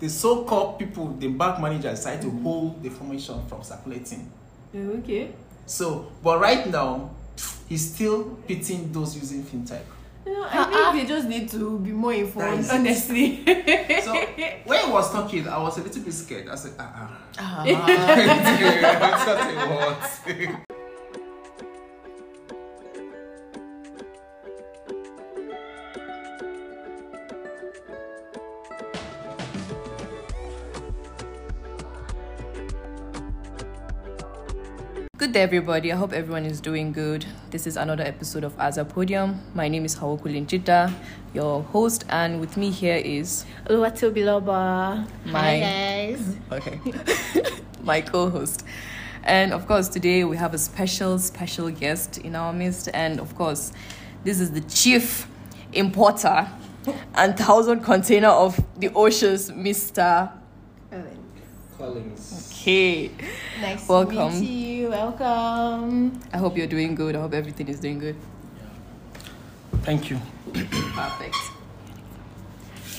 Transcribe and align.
the 0.00 0.08
so-called 0.08 0.78
people, 0.78 1.08
the 1.18 1.28
bank 1.28 1.60
manager 1.60 1.90
decided 1.90 2.22
to 2.22 2.30
hold 2.42 2.82
the 2.82 2.88
information 2.88 3.44
from 3.46 3.62
circulating. 3.62 4.30
Okay. 4.74 5.30
So, 5.66 6.10
but 6.22 6.40
right 6.40 6.66
now, 6.68 7.10
he's 7.68 7.94
still 7.94 8.24
pitting 8.46 8.92
those 8.92 9.16
using 9.16 9.42
fintech. 9.42 9.82
You 10.26 10.34
know, 10.34 10.46
I 10.50 10.92
think 10.92 11.08
they 11.08 11.14
just 11.14 11.28
need 11.28 11.48
to 11.50 11.78
be 11.78 11.92
more 11.92 12.12
informed, 12.12 12.68
honestly. 12.70 13.44
So 14.04 14.12
when 14.64 14.84
he 14.84 14.90
was 14.92 15.10
talking, 15.10 15.48
I 15.48 15.58
was 15.58 15.78
a 15.78 15.82
little 15.82 16.02
bit 16.02 16.12
scared. 16.12 16.48
I 16.48 16.54
said, 16.54 16.72
ah, 16.78 17.18
ah. 17.38 17.64
Ah. 17.66 18.24
What? 20.28 20.68
Good 35.18 35.32
day, 35.32 35.40
everybody. 35.42 35.92
I 35.92 35.96
hope 35.96 36.12
everyone 36.12 36.44
is 36.46 36.60
doing 36.60 36.92
good. 36.92 37.26
This 37.50 37.66
is 37.66 37.76
another 37.76 38.04
episode 38.04 38.44
of 38.44 38.56
Aza 38.56 38.88
Podium. 38.88 39.40
My 39.52 39.66
name 39.66 39.84
is 39.84 39.96
Hawokulin 39.96 40.48
Chita, 40.48 40.94
your 41.34 41.62
host, 41.64 42.04
and 42.08 42.38
with 42.38 42.56
me 42.56 42.70
here 42.70 42.94
is 42.94 43.44
Oluwatobiloba. 43.66 45.08
My- 45.26 45.58
guys. 45.58 46.36
okay, 46.52 46.80
my 47.82 48.00
co-host, 48.00 48.64
and 49.24 49.52
of 49.52 49.66
course 49.66 49.88
today 49.88 50.22
we 50.22 50.36
have 50.36 50.54
a 50.54 50.58
special, 50.58 51.18
special 51.18 51.68
guest 51.68 52.18
in 52.18 52.36
our 52.36 52.52
midst, 52.52 52.88
and 52.94 53.18
of 53.18 53.34
course, 53.34 53.72
this 54.22 54.38
is 54.38 54.52
the 54.52 54.60
chief 54.60 55.26
importer 55.72 56.48
and 57.16 57.36
thousand 57.36 57.80
container 57.80 58.28
of 58.28 58.60
the 58.78 58.88
oceans, 58.94 59.50
Mister. 59.50 60.30
Collins. 61.78 62.50
K. 62.52 63.10
Nice 63.60 63.88
Welcome. 63.88 64.32
to 64.32 64.40
meet 64.40 64.50
you. 64.50 64.88
Welcome. 64.88 66.20
I 66.32 66.38
hope 66.38 66.56
you're 66.56 66.66
doing 66.66 66.96
good. 66.96 67.14
I 67.14 67.20
hope 67.20 67.34
everything 67.34 67.68
is 67.68 67.78
doing 67.78 68.00
good. 68.00 68.16
Thank 69.82 70.10
you. 70.10 70.20
Perfect. 70.52 71.36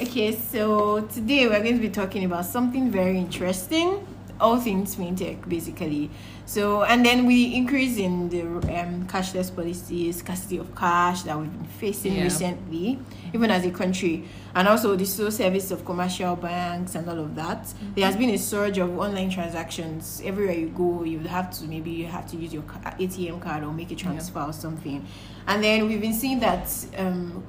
Okay, 0.02 0.34
so 0.34 1.02
today 1.02 1.46
we're 1.48 1.62
going 1.62 1.76
to 1.76 1.82
be 1.82 1.90
talking 1.90 2.24
about 2.24 2.46
something 2.46 2.90
very 2.90 3.18
interesting. 3.18 4.08
All 4.40 4.58
things 4.58 4.96
fintech, 4.96 5.48
basically. 5.50 6.10
So, 6.46 6.84
and 6.84 7.06
then 7.06 7.26
we 7.26 7.54
increase 7.54 7.98
in 7.98 8.30
the 8.30 8.42
um, 8.42 9.06
cashless 9.08 9.54
policies 9.54 10.18
scarcity 10.20 10.58
of 10.58 10.74
cash 10.76 11.24
that 11.24 11.38
we've 11.38 11.52
been 11.52 11.66
facing 11.66 12.16
Yeah. 12.16 12.24
recently, 12.24 13.00
even 13.34 13.52
as 13.52 13.66
a 13.66 13.72
country, 13.72 14.24
and 14.56 14.68
also 14.68 14.96
the 14.96 15.06
slow 15.06 15.30
service 15.30 15.72
of 15.72 15.84
commercial 15.86 16.36
banks 16.36 16.96
and 16.96 17.08
all 17.10 17.20
of 17.20 17.36
that. 17.36 17.72
There 17.96 18.06
has 18.06 18.16
been 18.16 18.30
a 18.32 18.38
surge 18.38 18.78
of 18.78 18.98
online 18.98 19.30
transactions. 19.30 20.22
Everywhere 20.26 20.56
you 20.56 20.70
go, 20.70 21.04
you 21.04 21.18
would 21.20 21.28
have 21.28 21.52
to 21.60 21.66
maybe 21.66 21.92
you 21.92 22.06
have 22.08 22.26
to 22.32 22.38
use 22.38 22.54
your 22.54 22.64
ATM 22.64 23.40
card 23.42 23.64
or 23.64 23.72
make 23.74 23.92
a 23.92 23.96
transfer 23.96 24.42
or 24.42 24.54
something. 24.54 25.06
And 25.48 25.64
then 25.64 25.88
we've 25.88 26.02
been 26.02 26.14
seeing 26.14 26.40
that 26.40 26.68
um, 26.98 27.44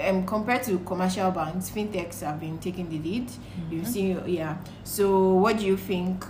um, 0.00 0.26
compared 0.26 0.62
to 0.64 0.78
commercial 0.80 1.30
banks, 1.30 1.70
fintechs 1.70 2.20
have 2.20 2.40
been 2.40 2.58
taking 2.58 2.88
the 2.88 2.98
lead. 2.98 3.30
You've 3.70 3.86
seen, 3.86 4.22
yeah. 4.26 4.58
So, 4.84 5.34
what 5.34 5.58
do 5.58 5.66
you 5.66 5.76
think? 5.76 6.24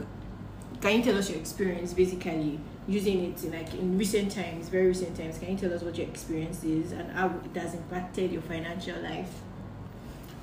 Can 0.80 0.98
you 0.98 1.02
tell 1.02 1.18
us 1.18 1.28
your 1.30 1.38
experience, 1.38 1.92
basically 1.92 2.60
using 2.86 3.24
it 3.32 3.44
in 3.44 3.52
like 3.52 3.74
in 3.74 3.98
recent 3.98 4.32
times, 4.32 4.68
very 4.68 4.86
recent 4.86 5.16
times? 5.16 5.38
Can 5.38 5.52
you 5.52 5.56
tell 5.58 5.72
us 5.72 5.82
what 5.82 5.96
your 5.96 6.06
experience 6.06 6.62
is 6.64 6.92
and 6.92 7.10
how 7.12 7.26
it 7.44 7.58
has 7.58 7.74
impacted 7.74 8.32
your 8.32 8.42
financial 8.42 9.00
life? 9.00 9.30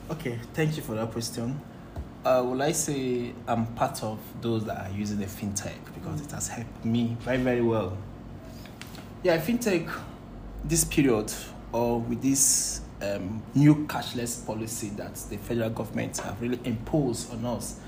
Okay, 0.10 0.40
thank 0.54 0.76
you 0.76 0.84
for 0.84 0.94
that 0.96 1.12
question. 1.12 1.60
Uh, 2.24 2.44
will 2.46 2.62
I 2.62 2.72
say 2.72 3.34
I'm 3.48 3.68
part 3.76 4.04
of 4.04 4.20
those 4.42 4.66
that 4.66 4.78
are 4.78 4.96
using 4.96 5.20
the 5.20 5.26
fintech 5.26 5.78
because 5.94 6.22
it 6.22 6.32
has 6.32 6.48
helped 6.48 6.84
me 6.84 7.16
very, 7.22 7.38
very 7.38 7.62
well. 7.62 7.98
Yeah, 9.24 9.38
fintech, 9.38 9.92
this 10.64 10.84
period 10.84 11.32
or 11.72 12.00
with 12.00 12.22
this 12.22 12.82
um, 13.02 13.42
new 13.54 13.86
cashless 13.88 14.46
policy 14.46 14.90
that 14.90 15.16
the 15.30 15.38
federal 15.38 15.70
government 15.70 16.18
have 16.18 16.42
really 16.42 16.60
imposed 16.64 17.32
on 17.32 17.46
us, 17.46 17.80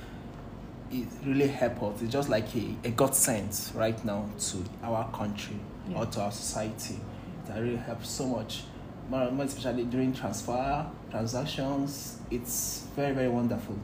it 0.91 1.07
really 1.25 1.47
helped 1.47 1.83
us. 1.83 2.01
It's 2.01 2.11
just 2.11 2.29
like 2.29 2.55
a, 2.55 2.75
a 2.83 2.91
godsend 2.91 3.71
right 3.75 4.03
now 4.05 4.29
to 4.39 4.63
our 4.83 5.09
country 5.11 5.57
or 5.95 6.05
to 6.05 6.21
our 6.21 6.31
society. 6.31 6.99
That 7.47 7.61
really 7.61 7.77
helps 7.77 8.09
so 8.09 8.25
much. 8.25 8.63
More, 9.09 9.31
more 9.31 9.45
especially 9.45 9.85
during 9.85 10.13
transfer 10.13 10.85
transactions, 11.09 12.19
it's 12.29 12.87
very 12.95 13.13
very 13.13 13.29
wonderful. 13.29 13.77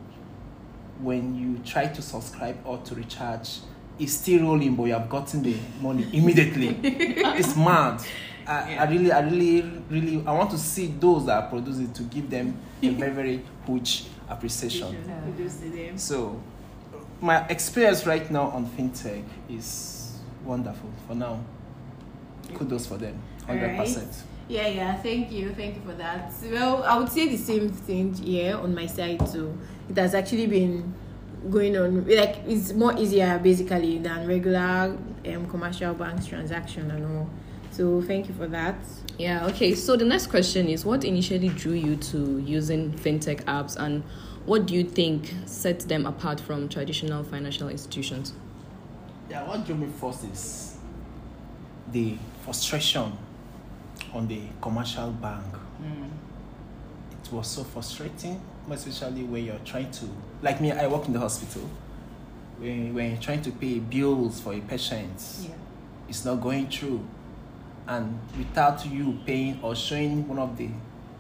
When 1.00 1.36
you 1.36 1.60
try 1.64 1.88
to 1.88 2.02
subscribe 2.02 2.58
or 2.66 2.78
to 2.80 2.96
recharge, 2.96 3.60
it's 4.00 4.14
still 4.14 4.44
rolling, 4.44 4.76
but 4.76 4.86
you 4.86 4.94
have 4.94 5.10
gotten 5.10 5.44
the 5.44 5.56
money 5.82 6.08
immediately. 6.14 6.78
it's 6.84 7.56
mad. 7.56 8.04
I, 8.48 8.78
I 8.78 8.90
really, 8.90 9.12
I 9.12 9.22
really, 9.22 9.62
really, 9.90 10.24
I 10.26 10.32
want 10.34 10.52
to 10.52 10.58
see 10.58 10.88
those 10.88 11.26
that 11.26 11.44
are 11.44 11.50
producing 11.50 11.92
to 11.94 12.04
give 12.04 12.30
them 12.30 12.58
a 12.82 12.90
very, 12.92 13.12
very 13.12 13.42
huge 13.66 14.06
appreciation. 14.30 14.96
Kudos 15.26 15.56
them. 15.56 15.98
So, 15.98 16.42
my 17.22 17.46
experience 17.48 18.06
right 18.06 18.30
now 18.30 18.50
on 18.50 18.66
fintech 18.66 19.24
is 19.50 20.20
wonderful 20.44 20.90
for 21.08 21.16
now. 21.16 21.40
Kudos 22.56 22.86
for 22.86 22.98
them, 22.98 23.18
hundred 23.46 23.78
percent. 23.78 24.12
Yeah, 24.50 24.68
yeah. 24.68 24.96
Thank 24.96 25.32
you, 25.32 25.54
thank 25.54 25.76
you 25.76 25.82
for 25.82 25.94
that. 25.94 26.34
Well, 26.52 26.84
I 26.84 26.98
would 26.98 27.10
say 27.10 27.30
the 27.30 27.38
same 27.38 27.70
thing 27.70 28.14
here 28.14 28.58
on 28.58 28.76
my 28.76 28.88
side 28.88 29.26
too. 29.32 29.58
It 29.90 29.98
has 29.98 30.14
actually 30.14 30.48
been 30.48 30.94
going 31.50 31.76
on 31.78 32.06
like 32.08 32.38
it's 32.46 32.74
more 32.74 32.98
easier 32.98 33.40
basically 33.40 33.98
than 34.00 34.28
regular 34.28 34.98
um, 35.28 35.50
commercial 35.50 35.94
banks 35.94 36.26
transaction 36.26 36.92
and 36.92 37.06
all. 37.06 37.30
So 37.74 38.04
thank 38.04 38.28
you 38.28 38.36
for 38.36 38.46
that. 38.50 38.76
Yeah, 39.18 39.48
okay. 39.48 39.74
So 39.74 39.96
the 39.96 40.06
next 40.06 40.28
question 40.28 40.70
is 40.70 40.86
what 40.86 41.04
initially 41.04 41.50
drew 41.50 41.74
you 41.74 41.96
to 41.96 42.38
using 42.38 42.92
fintech 42.94 43.44
apps 43.46 43.76
and 43.78 44.04
what 44.46 44.68
do 44.68 44.76
you 44.76 44.84
think 44.84 45.34
sets 45.48 45.86
them 45.86 46.06
apart 46.06 46.40
from 46.40 46.70
traditional 46.70 47.24
financial 47.24 47.70
institutions? 47.70 48.34
Yeah, 49.28 49.48
what 49.48 49.66
drew 49.66 49.74
me 49.74 49.88
first 50.00 50.24
is 50.26 50.78
the 51.92 52.16
frustration 52.44 53.12
on 54.14 54.28
the 54.28 54.42
commercial 54.62 55.10
bank. 55.10 55.46
Mm. 55.82 56.10
It 57.24 57.32
was 57.32 57.48
so 57.48 57.64
frustrating, 57.64 58.40
especially 58.70 59.24
when 59.24 59.46
you're 59.46 59.58
trying 59.66 59.90
to, 59.92 60.06
like 60.44 60.62
me, 60.62 60.72
I 60.72 60.86
work 60.86 61.08
in 61.08 61.14
the 61.14 61.20
hospital. 61.20 61.68
When, 62.60 62.94
when 62.94 63.12
you're 63.12 63.22
trying 63.22 63.42
to 63.42 63.52
pay 63.52 63.80
bills 63.80 64.42
for 64.42 64.54
a 64.54 64.60
patient, 64.60 65.50
it's 66.08 66.24
not 66.24 66.36
going 66.40 66.68
through. 66.68 67.04
And 67.88 68.20
without 68.38 68.86
you 68.86 69.20
paying 69.26 69.60
or 69.62 69.76
showing 69.76 70.28
one 70.28 70.40
of 70.40 70.58
the 70.58 70.70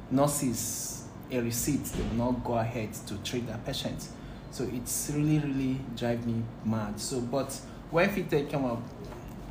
nurses 0.09 1.05
a 1.31 1.39
receipt, 1.39 1.83
they 1.83 2.03
will 2.03 2.31
not 2.31 2.43
go 2.43 2.53
ahead 2.53 2.93
to 3.07 3.17
treat 3.17 3.47
that 3.47 3.65
patient. 3.65 4.07
So 4.51 4.69
it's 4.71 5.11
really, 5.13 5.39
really 5.39 5.79
drive 5.95 6.25
me 6.25 6.43
mad. 6.63 6.99
So, 6.99 7.19
but 7.19 7.59
when 7.91 8.09
fintech 8.09 8.49
came 8.49 8.65
up, 8.65 8.81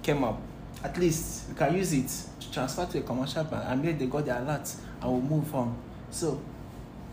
came 0.02 0.24
up, 0.24 0.40
at 0.84 0.96
least 0.96 1.48
you 1.48 1.54
can 1.54 1.76
use 1.76 1.92
it 1.92 2.10
to 2.40 2.52
transfer 2.52 2.86
to 2.86 2.98
a 2.98 3.02
commercial 3.02 3.44
bank 3.44 3.64
and 3.66 3.82
maybe 3.82 3.98
they 3.98 4.06
got 4.06 4.24
the 4.24 4.40
alert 4.40 4.74
and 5.00 5.10
will 5.10 5.20
move 5.20 5.54
on. 5.54 5.76
So, 6.10 6.40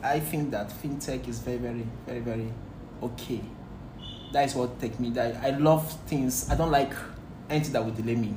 I 0.02 0.20
think 0.20 0.52
that 0.52 0.70
fintech 0.70 1.28
is 1.28 1.40
very, 1.40 1.58
very, 1.58 1.86
very, 2.06 2.20
very 2.20 2.54
okay. 3.04 3.42
That 4.32 4.46
is 4.46 4.56
what 4.56 4.80
take 4.80 5.00
me. 5.00 5.09
That 5.09 5.44
I 5.44 5.50
love 5.58 5.92
things. 6.06 6.50
I 6.50 6.56
don't 6.56 6.72
like 6.72 6.94
anything 7.50 7.74
that 7.74 7.84
would 7.84 7.98
delay 7.98 8.16
me. 8.16 8.34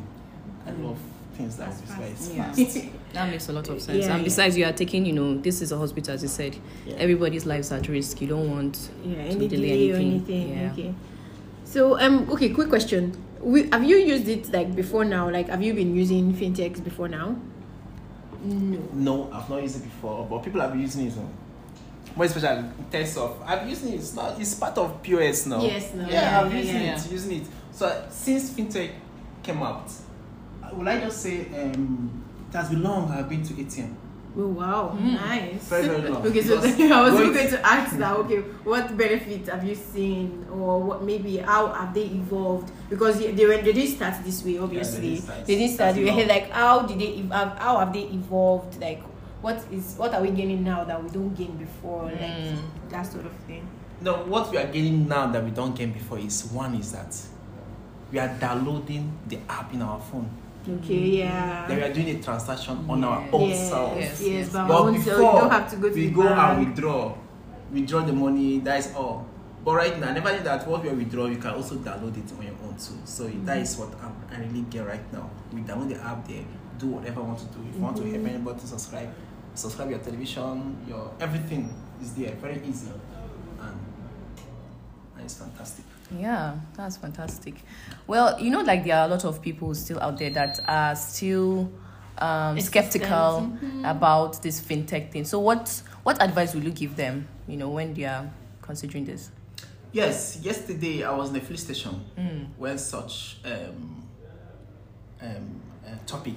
I 0.67 0.71
mm. 0.71 0.85
love 0.87 0.99
things 1.35 1.57
that 1.57 1.69
Fast, 1.73 1.99
will 1.99 2.07
be 2.07 2.13
fast. 2.15 2.33
fast. 2.33 2.77
Yeah. 2.77 2.83
That 3.13 3.31
makes 3.31 3.49
a 3.49 3.53
lot 3.53 3.69
of 3.69 3.81
sense. 3.83 3.99
Yeah, 4.07 4.13
and 4.13 4.21
yeah. 4.21 4.25
besides, 4.25 4.57
you 4.57 4.65
are 4.65 4.73
taking, 4.73 5.05
you 5.05 5.13
know, 5.13 5.35
this 5.37 5.61
is 5.61 5.71
a 5.71 5.77
hospital, 5.77 6.15
as 6.15 6.23
you 6.23 6.29
said. 6.29 6.57
Yeah. 6.87 6.95
Everybody's 6.97 7.45
lives 7.45 7.71
at 7.71 7.87
risk. 7.89 8.21
You 8.23 8.29
don't 8.29 8.51
want 8.51 8.91
Yeah, 9.05 9.17
to 9.17 9.21
any 9.23 9.49
delay 9.49 9.89
delay 9.89 9.93
or 9.93 9.97
anything. 9.97 10.43
anything. 10.53 10.59
Yeah. 10.59 10.73
Okay. 10.73 10.95
So 11.65 11.99
um 12.01 12.29
okay, 12.31 12.49
quick 12.51 12.69
question. 12.71 13.17
We, 13.41 13.69
have 13.71 13.83
you 13.85 13.97
used 13.97 14.29
it 14.29 14.53
like 14.53 14.75
before 14.75 15.05
now? 15.05 15.29
Like 15.29 15.49
have 15.49 15.63
you 15.63 15.75
been 15.75 15.95
using 15.97 16.33
fintechs 16.35 16.83
before 16.83 17.09
now? 17.09 17.37
No. 18.45 18.79
No, 18.95 19.31
I've 19.33 19.49
not 19.51 19.63
used 19.63 19.77
it 19.77 19.85
before, 19.85 20.27
but 20.29 20.43
people 20.43 20.61
have 20.61 20.73
been 20.73 20.81
using 20.81 21.07
it. 21.07 21.15
More 22.17 22.25
especially 22.27 22.59
in 22.59 22.73
terms 22.91 23.17
of 23.17 23.41
I've 23.45 23.69
using 23.69 23.93
it. 23.93 23.97
It's 23.97 24.15
not. 24.15 24.41
It's 24.41 24.55
part 24.55 24.77
of 24.79 25.03
POS 25.03 25.47
now. 25.47 25.63
Yes, 25.63 25.93
no, 25.95 26.03
Yeah, 26.09 26.13
yeah, 26.13 26.41
I'm 26.41 26.51
yeah, 26.51 26.59
using 26.59 26.83
yeah. 26.83 26.97
it. 26.99 27.13
Using 27.13 27.33
it. 27.43 27.47
So 27.73 28.05
since 28.11 28.51
fintech 28.51 28.91
came 29.43 29.63
out, 29.63 29.91
will 30.77 30.89
I 30.89 31.01
just 31.01 31.23
say 31.23 31.47
um, 31.63 32.25
it 32.51 32.57
has 32.57 32.69
been 32.71 32.83
long. 32.83 33.11
I've 33.11 33.29
been 33.29 33.43
to 33.45 33.55
ATM. 33.55 33.95
Oh 34.35 34.49
wow, 34.49 34.97
Mm. 34.99 35.13
nice. 35.13 35.69
Very, 35.69 35.89
very 35.89 36.09
long. 36.09 36.27
okay, 36.27 36.41
so 36.43 36.57
Because 36.61 36.81
I 36.91 37.01
was 37.03 37.13
going- 37.13 37.33
going 37.35 37.51
to 37.51 37.67
ask 37.67 37.97
that. 37.99 38.17
Okay, 38.17 38.39
what 38.65 38.97
benefits 38.97 39.51
have 39.51 39.63
you 39.63 39.75
seen, 39.75 40.47
or 40.51 40.81
what 40.83 41.03
maybe 41.05 41.37
how 41.37 41.67
have 41.73 41.93
they 41.93 42.05
evolved? 42.07 42.73
Because 42.89 43.19
they 43.19 43.33
they, 43.33 43.45
were, 43.45 43.59
they 43.61 43.73
didn't 43.75 43.95
start 43.97 44.25
this 44.25 44.43
way, 44.43 44.57
obviously. 44.59 45.17
didn't 45.21 45.25
start. 45.25 45.47
they 45.47 45.55
didn't 45.57 45.75
start. 45.75 45.95
That's 45.97 45.99
You 46.09 46.17
were 46.17 46.25
like, 46.27 46.51
how 46.51 46.81
did 46.89 46.99
they? 46.99 47.19
ev- 47.21 47.31
How 47.31 47.47
how 47.59 47.79
have 47.81 47.93
they 47.93 48.05
evolved? 48.09 48.81
Like, 48.81 49.03
what 49.43 49.61
is 49.71 49.97
what 49.99 50.15
are 50.15 50.23
we 50.23 50.31
gaining 50.31 50.65
now 50.65 50.85
that 50.85 50.97
we 51.03 51.11
don't 51.11 51.35
gain 51.37 51.53
before? 51.59 52.05
Like 52.05 52.21
Mm. 52.57 52.57
that 52.89 53.05
sort 53.05 53.27
of 53.27 53.33
thing. 53.47 53.69
No, 54.01 54.15
what 54.25 54.51
we 54.51 54.57
are 54.57 54.67
getting 54.67 55.07
now 55.09 55.27
that 55.31 55.45
we 55.45 55.51
don't 55.51 55.77
get 55.77 55.93
before 55.93 56.19
is 56.19 56.47
one 56.51 56.75
is 56.75 56.91
that 56.93 57.15
we 58.11 58.19
are 58.19 58.33
downloading 58.41 59.13
the 59.29 59.39
app 59.49 59.75
in 59.75 59.83
our 59.83 60.01
phone. 60.01 60.31
Okay, 60.69 61.19
yeah. 61.19 61.67
Then 61.67 61.77
we 61.79 61.83
are 61.83 61.93
doing 61.93 62.09
a 62.17 62.23
transaction 62.23 62.85
on 62.89 63.03
our 63.03 63.27
own 63.33 63.49
yes, 63.49 63.69
self. 63.69 63.99
yes, 63.99 64.21
Yes, 64.23 64.49
but, 64.51 64.69
But 64.69 64.93
before 64.93 65.05
self, 65.05 65.19
you 65.35 65.41
don't 65.41 65.51
have 65.51 65.71
to 65.71 65.77
go 65.77 65.89
to 65.89 65.95
we 65.95 66.07
the 66.07 66.13
go 66.15 66.23
bank. 66.23 66.39
and 66.39 66.67
withdraw, 66.67 67.15
withdraw 67.73 68.01
the 68.05 68.13
money. 68.13 68.59
That 68.61 68.79
is 68.79 68.95
all. 68.95 69.27
But 69.65 69.75
right 69.75 69.99
now, 69.99 70.13
never 70.13 70.33
knew 70.33 70.43
that 70.45 70.67
what 70.69 70.83
we 70.85 70.91
withdraw, 70.91 71.27
you 71.27 71.37
can 71.39 71.51
also 71.55 71.77
download 71.77 72.17
it 72.17 72.33
on 72.39 72.43
your 72.45 72.55
own 72.65 72.75
too. 72.77 72.95
So 73.05 73.27
that 73.45 73.59
is 73.59 73.77
what 73.77 73.91
I'm, 74.03 74.15
I 74.31 74.41
really 74.47 74.63
get 74.71 74.87
right 74.87 75.13
now. 75.13 75.31
We 75.53 75.63
download 75.63 75.89
the 75.89 76.01
app 76.03 76.27
there, 76.29 76.45
do 76.79 76.87
whatever 76.89 77.21
I 77.21 77.25
want 77.25 77.39
to 77.41 77.45
do. 77.47 77.59
If 77.69 77.75
you 77.77 77.81
want 77.81 77.97
to 77.97 78.05
help 78.05 78.27
anybody 78.27 78.61
to 78.61 78.67
subscribe, 78.67 79.09
subscribe 79.55 79.91
your 79.91 79.99
television, 80.01 80.77
your 80.89 81.13
everything 81.21 81.73
is 82.01 82.13
there. 82.15 82.35
Very 82.37 82.61
easy, 82.67 82.91
and, 83.61 83.77
and 85.17 85.25
it's 85.25 85.35
fantastic. 85.35 85.85
Yeah, 86.19 86.57
that's 86.77 86.97
fantastic. 86.97 87.55
Well, 88.07 88.39
you 88.41 88.51
know, 88.51 88.61
like 88.61 88.85
there 88.85 88.97
are 88.97 89.07
a 89.07 89.09
lot 89.09 89.25
of 89.25 89.41
people 89.43 89.75
still 89.75 89.99
out 90.01 90.19
there 90.19 90.31
that 90.31 90.61
are 90.69 90.95
still 90.97 91.71
um, 92.19 92.61
skeptical 92.61 93.53
about 93.85 94.43
this 94.43 94.61
fintech 94.61 95.11
thing. 95.13 95.25
So, 95.25 95.39
what 95.41 95.83
what 96.03 96.23
advice 96.23 96.55
will 96.55 96.63
you 96.65 96.71
give 96.73 96.97
them? 96.97 97.27
You 97.49 97.57
know, 97.57 97.71
when 97.71 97.95
they 97.95 98.05
are 98.05 98.31
considering 98.61 99.05
this. 99.05 99.31
Yes, 99.93 100.39
yesterday 100.43 101.05
I 101.05 101.15
was 101.15 101.31
in 101.31 101.37
a 101.37 101.41
police 101.41 101.65
station 101.65 102.05
Mm. 102.19 102.47
when 102.57 102.79
such 102.79 103.39
um, 103.45 104.03
um, 105.21 105.61
uh, 105.87 105.91
topic 106.07 106.37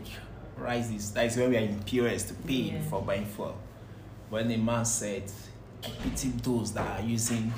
rises. 0.57 1.11
That 1.11 1.25
is 1.27 1.37
when 1.37 1.49
we 1.51 1.57
are 1.57 1.61
in 1.61 1.79
POS 1.83 2.23
to 2.23 2.33
pay 2.33 2.53
Yeah. 2.53 2.81
for 2.89 3.01
buying 3.01 3.25
fuel. 3.25 3.55
When 4.29 4.51
a 4.51 4.57
man 4.57 4.83
said, 4.85 5.23
I 5.83 5.89
pity 6.03 6.29
those 6.43 6.73
that 6.73 6.99
are 6.99 7.03
using 7.05 7.53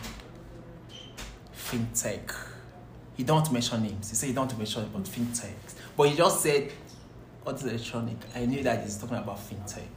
fintech. 1.69 2.33
He 3.15 3.23
don't 3.23 3.51
mention 3.51 3.83
names. 3.83 4.09
He 4.09 4.15
said 4.15 4.27
he 4.27 4.33
don't 4.33 4.55
mention 4.57 4.83
about 4.83 5.03
fintech. 5.03 5.53
But 5.95 6.09
he 6.09 6.15
just 6.15 6.41
said, 6.41 6.71
what 7.43 7.55
is 7.55 7.63
electronic? 7.63 8.17
I 8.35 8.45
knew 8.45 8.61
that 8.63 8.83
he's 8.83 8.97
talking 8.97 9.17
about 9.17 9.37
fintech. 9.37 9.87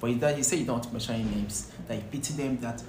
But 0.00 0.10
he, 0.10 0.36
he 0.36 0.42
said 0.42 0.58
he 0.58 0.64
don't 0.64 0.90
mention 0.92 1.14
any 1.14 1.24
names. 1.24 1.70
That 1.86 1.94
he 1.96 2.02
pity 2.10 2.34
them 2.34 2.58
that 2.58 2.82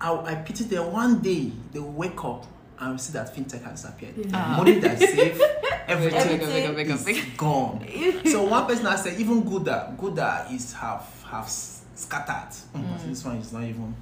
I, 0.00 0.12
I 0.12 0.34
pity 0.36 0.64
them 0.64 0.92
one 0.92 1.20
day 1.20 1.52
they 1.72 1.78
will 1.78 1.92
wake 1.92 2.22
up 2.24 2.46
and 2.78 3.00
see 3.00 3.12
that 3.12 3.34
fintech 3.34 3.62
has 3.62 3.82
disappeared. 3.82 4.30
Ah. 4.32 4.56
Money 4.58 4.78
that 4.80 4.98
safe, 4.98 5.40
everything 5.88 6.40
Wake 6.40 6.68
up, 6.68 6.74
wake 6.76 6.90
up, 6.90 7.06
wake 7.06 7.16
is 7.16 7.24
gone. 7.36 7.86
so 8.26 8.44
one 8.44 8.66
person 8.66 8.86
has 8.86 9.02
said 9.02 9.18
even 9.18 9.42
Kuda, 9.42 9.96
Kuda 9.96 10.52
is 10.52 10.72
half 10.72 11.24
half 11.24 11.48
scattered. 11.94 12.50
Mm, 12.74 12.90
but 12.90 13.06
This 13.06 13.24
one 13.24 13.36
is 13.36 13.52
not 13.52 13.62
even 13.62 13.94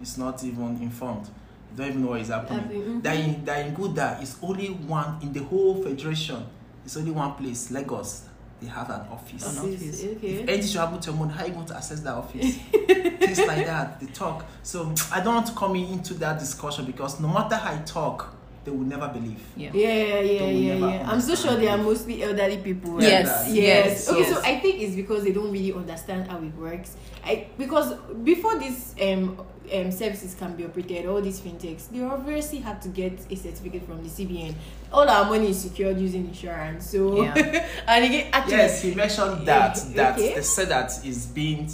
it's 0.00 0.18
not 0.18 0.42
even 0.44 0.78
informed. 0.82 1.28
You 1.72 1.76
don't 1.76 1.88
even 1.88 2.02
know 2.02 2.08
what 2.10 2.20
is 2.20 2.28
happening. 2.28 2.60
Happening, 2.60 3.00
That 3.02 3.16
in 3.16 3.44
that 3.44 3.66
in 3.66 3.74
Kuda 3.76 4.22
is 4.22 4.36
only 4.42 4.68
one 4.68 5.18
in 5.22 5.32
the 5.32 5.40
whole 5.44 5.82
federation. 5.82 6.44
It's 6.84 6.96
only 6.96 7.10
one 7.12 7.34
place, 7.34 7.70
Lagos. 7.70 8.26
They 8.60 8.66
have 8.66 8.90
an 8.90 9.00
office. 9.10 9.56
An 9.58 9.64
office. 9.66 10.02
If 10.02 10.16
Okay. 10.18 10.40
anything 10.42 10.62
should 10.66 10.80
happen 10.80 11.00
to 11.00 11.10
your 11.10 11.18
money, 11.18 11.32
how 11.32 11.46
you 11.46 11.52
going 11.52 11.66
to 11.66 11.76
access 11.76 12.00
that 12.00 12.12
office? 12.14 12.56
Things 12.72 13.38
like 13.46 13.64
that, 13.66 14.00
they 14.00 14.06
talk. 14.06 14.44
So 14.62 14.92
I 15.12 15.20
don't 15.20 15.34
want 15.34 15.46
to 15.46 15.54
come 15.54 15.76
into 15.76 16.14
that 16.14 16.38
discussion 16.38 16.84
because 16.84 17.20
no 17.20 17.28
matter 17.28 17.54
how 17.56 17.72
I 17.74 17.78
talk, 17.78 18.34
they 18.64 18.70
will 18.70 18.80
never 18.84 19.08
believe. 19.08 19.40
Yeah. 19.56 19.70
Yeah, 19.72 19.88
yeah, 19.88 20.20
yeah, 20.20 20.42
yeah, 20.50 20.74
yeah. 20.74 21.10
I'm 21.10 21.20
so 21.22 21.34
sure 21.34 21.56
they 21.56 21.68
are 21.68 21.78
mostly 21.78 22.22
elderly 22.22 22.58
people. 22.58 22.92
right? 22.92 23.02
Yes, 23.04 23.48
Yeah. 23.48 23.62
yes. 23.62 23.86
yes, 23.86 24.08
Okay, 24.10 24.20
yes. 24.20 24.34
so 24.34 24.42
I 24.44 24.60
think 24.60 24.82
it's 24.82 24.94
because 24.96 25.24
they 25.24 25.32
don't 25.32 25.50
really 25.50 25.72
understand 25.72 26.28
how 26.30 26.36
it 26.42 26.54
works. 26.56 26.96
I 27.24 27.46
because 27.56 27.94
before 28.24 28.58
this 28.58 28.94
um, 29.00 29.40
um 29.72 29.90
services 29.90 30.34
can 30.34 30.54
be 30.56 30.64
operated, 30.64 31.06
all 31.06 31.20
these 31.20 31.40
fintechs, 31.40 31.88
they 31.90 32.02
obviously 32.02 32.58
have 32.58 32.80
to 32.80 32.88
get 32.88 33.12
a 33.30 33.36
certificate 33.36 33.86
from 33.86 34.02
the 34.02 34.08
CBN. 34.08 34.54
All 34.92 35.08
our 35.08 35.24
money 35.26 35.50
is 35.50 35.60
secured 35.60 35.98
using 35.98 36.26
insurance. 36.28 36.90
So 36.90 37.22
Yeah. 37.22 37.34
and 37.86 38.04
again, 38.04 38.28
actually, 38.32 38.56
Yes, 38.56 38.82
he 38.82 38.94
mentioned 38.94 39.46
that 39.46 39.78
Okay. 39.78 39.92
that 39.94 40.16
they 40.16 40.42
said 40.42 40.68
that 40.68 40.92
is 41.04 41.26
being 41.26 41.68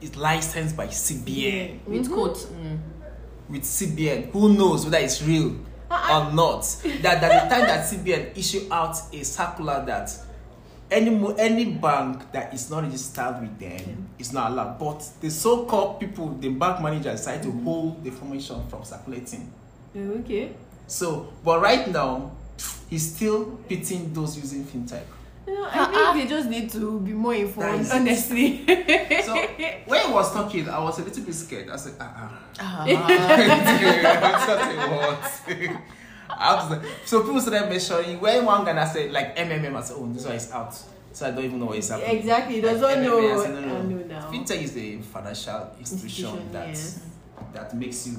is 0.00 0.16
licensed 0.16 0.76
by 0.76 0.86
CBN 0.88 1.80
With 1.86 2.08
Mhm. 2.08 2.12
quote. 2.14 2.36
Mm. 2.38 2.78
with 3.48 3.62
CBN. 3.64 4.30
Who 4.32 4.54
knows 4.54 4.84
whether 4.84 4.98
it's 4.98 5.22
real 5.22 5.56
Uh-uh. 5.90 6.28
or 6.28 6.32
not? 6.32 6.62
That 7.02 7.20
that 7.20 7.48
the 7.48 7.48
time 7.54 7.66
that 7.66 7.84
CBN 7.86 8.36
issue 8.36 8.66
out 8.70 8.96
a 9.12 9.22
circular 9.24 9.84
that 9.86 10.10
any 10.92 11.34
any 11.38 11.64
bank 11.64 12.30
that 12.32 12.52
is 12.54 12.70
not 12.70 12.84
registered 12.84 13.40
with 13.40 13.58
them 13.58 14.08
is 14.18 14.32
not 14.32 14.50
allowed. 14.52 14.78
But 14.78 15.08
the 15.20 15.30
so-called 15.30 16.00
people, 16.00 16.34
the 16.34 16.50
bank 16.50 16.80
manager, 16.80 17.10
decided 17.12 17.42
to 17.44 17.50
hold 17.62 18.04
the 18.04 18.10
information 18.10 18.66
from 18.68 18.84
circulating. 18.84 19.52
okay. 19.96 20.52
So, 20.86 21.32
but 21.44 21.60
right 21.62 21.88
now, 21.88 22.32
he's 22.90 23.14
still 23.14 23.58
pitying 23.68 24.12
those 24.12 24.36
using 24.36 24.64
fintech. 24.64 25.02
You 25.46 25.54
know, 25.54 25.68
I 25.72 26.12
think 26.12 26.28
they 26.28 26.36
just 26.36 26.48
need 26.48 26.70
to 26.70 27.00
be 27.00 27.12
more 27.12 27.34
informed, 27.34 27.88
honestly. 27.92 28.64
So 29.22 29.34
when 29.86 30.06
he 30.06 30.12
was 30.12 30.32
talking, 30.32 30.68
I 30.68 30.78
was 30.82 30.98
a 30.98 31.02
little 31.04 31.24
bit 31.24 31.34
scared. 31.34 31.70
I 31.70 31.76
said, 31.76 31.94
ah, 32.00 32.30
ah. 32.60 32.86
Ah. 32.86 32.86
what? 36.36 36.40
I 36.40 36.54
was 36.54 36.70
like, 36.70 36.82
so 37.04 37.22
people 37.22 37.40
started 37.40 37.68
measuring. 37.68 38.20
When 38.20 38.44
one 38.44 38.64
Ghana 38.64 38.86
said 38.86 39.12
like 39.12 39.36
MMM, 39.36 39.76
I 39.76 39.82
said, 39.82 39.96
oh, 39.98 40.06
this 40.12 40.24
one 40.24 40.34
is 40.34 40.50
out. 40.52 40.74
So 41.12 41.26
I 41.26 41.30
don't 41.30 41.44
even 41.44 41.58
know 41.60 41.66
what 41.66 41.76
is 41.76 41.88
happening. 41.90 42.16
exactly, 42.16 42.54
he 42.56 42.62
Like, 42.62 42.80
doesn't 42.80 42.98
MMM, 43.00 43.04
know. 43.04 43.40
I 43.40 43.44
said, 43.44 43.54
no, 43.54 43.60
no, 43.60 43.66
I 43.76 43.82
no. 43.82 43.88
know 43.96 44.04
now. 44.06 44.30
Fintech 44.30 44.62
is 44.62 44.72
the 44.72 44.98
financial 45.02 45.70
institution, 45.78 46.24
Institution, 46.26 46.52
that 46.52 46.68
yes. 46.68 47.00
that 47.52 47.76
makes 47.76 48.06
you 48.06 48.16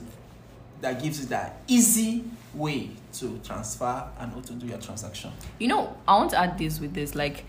that 0.81 1.01
gives 1.01 1.21
you 1.21 1.25
that 1.27 1.61
easy 1.67 2.23
way 2.53 2.89
to 3.13 3.39
transfer 3.43 4.07
and 4.19 4.33
also 4.35 4.53
do 4.53 4.67
your 4.67 4.77
transaction. 4.77 5.31
You 5.59 5.69
know, 5.69 5.97
I 6.07 6.17
want 6.17 6.31
to 6.31 6.39
add 6.39 6.57
this 6.57 6.79
with 6.79 6.93
this. 6.93 7.15
Like, 7.15 7.45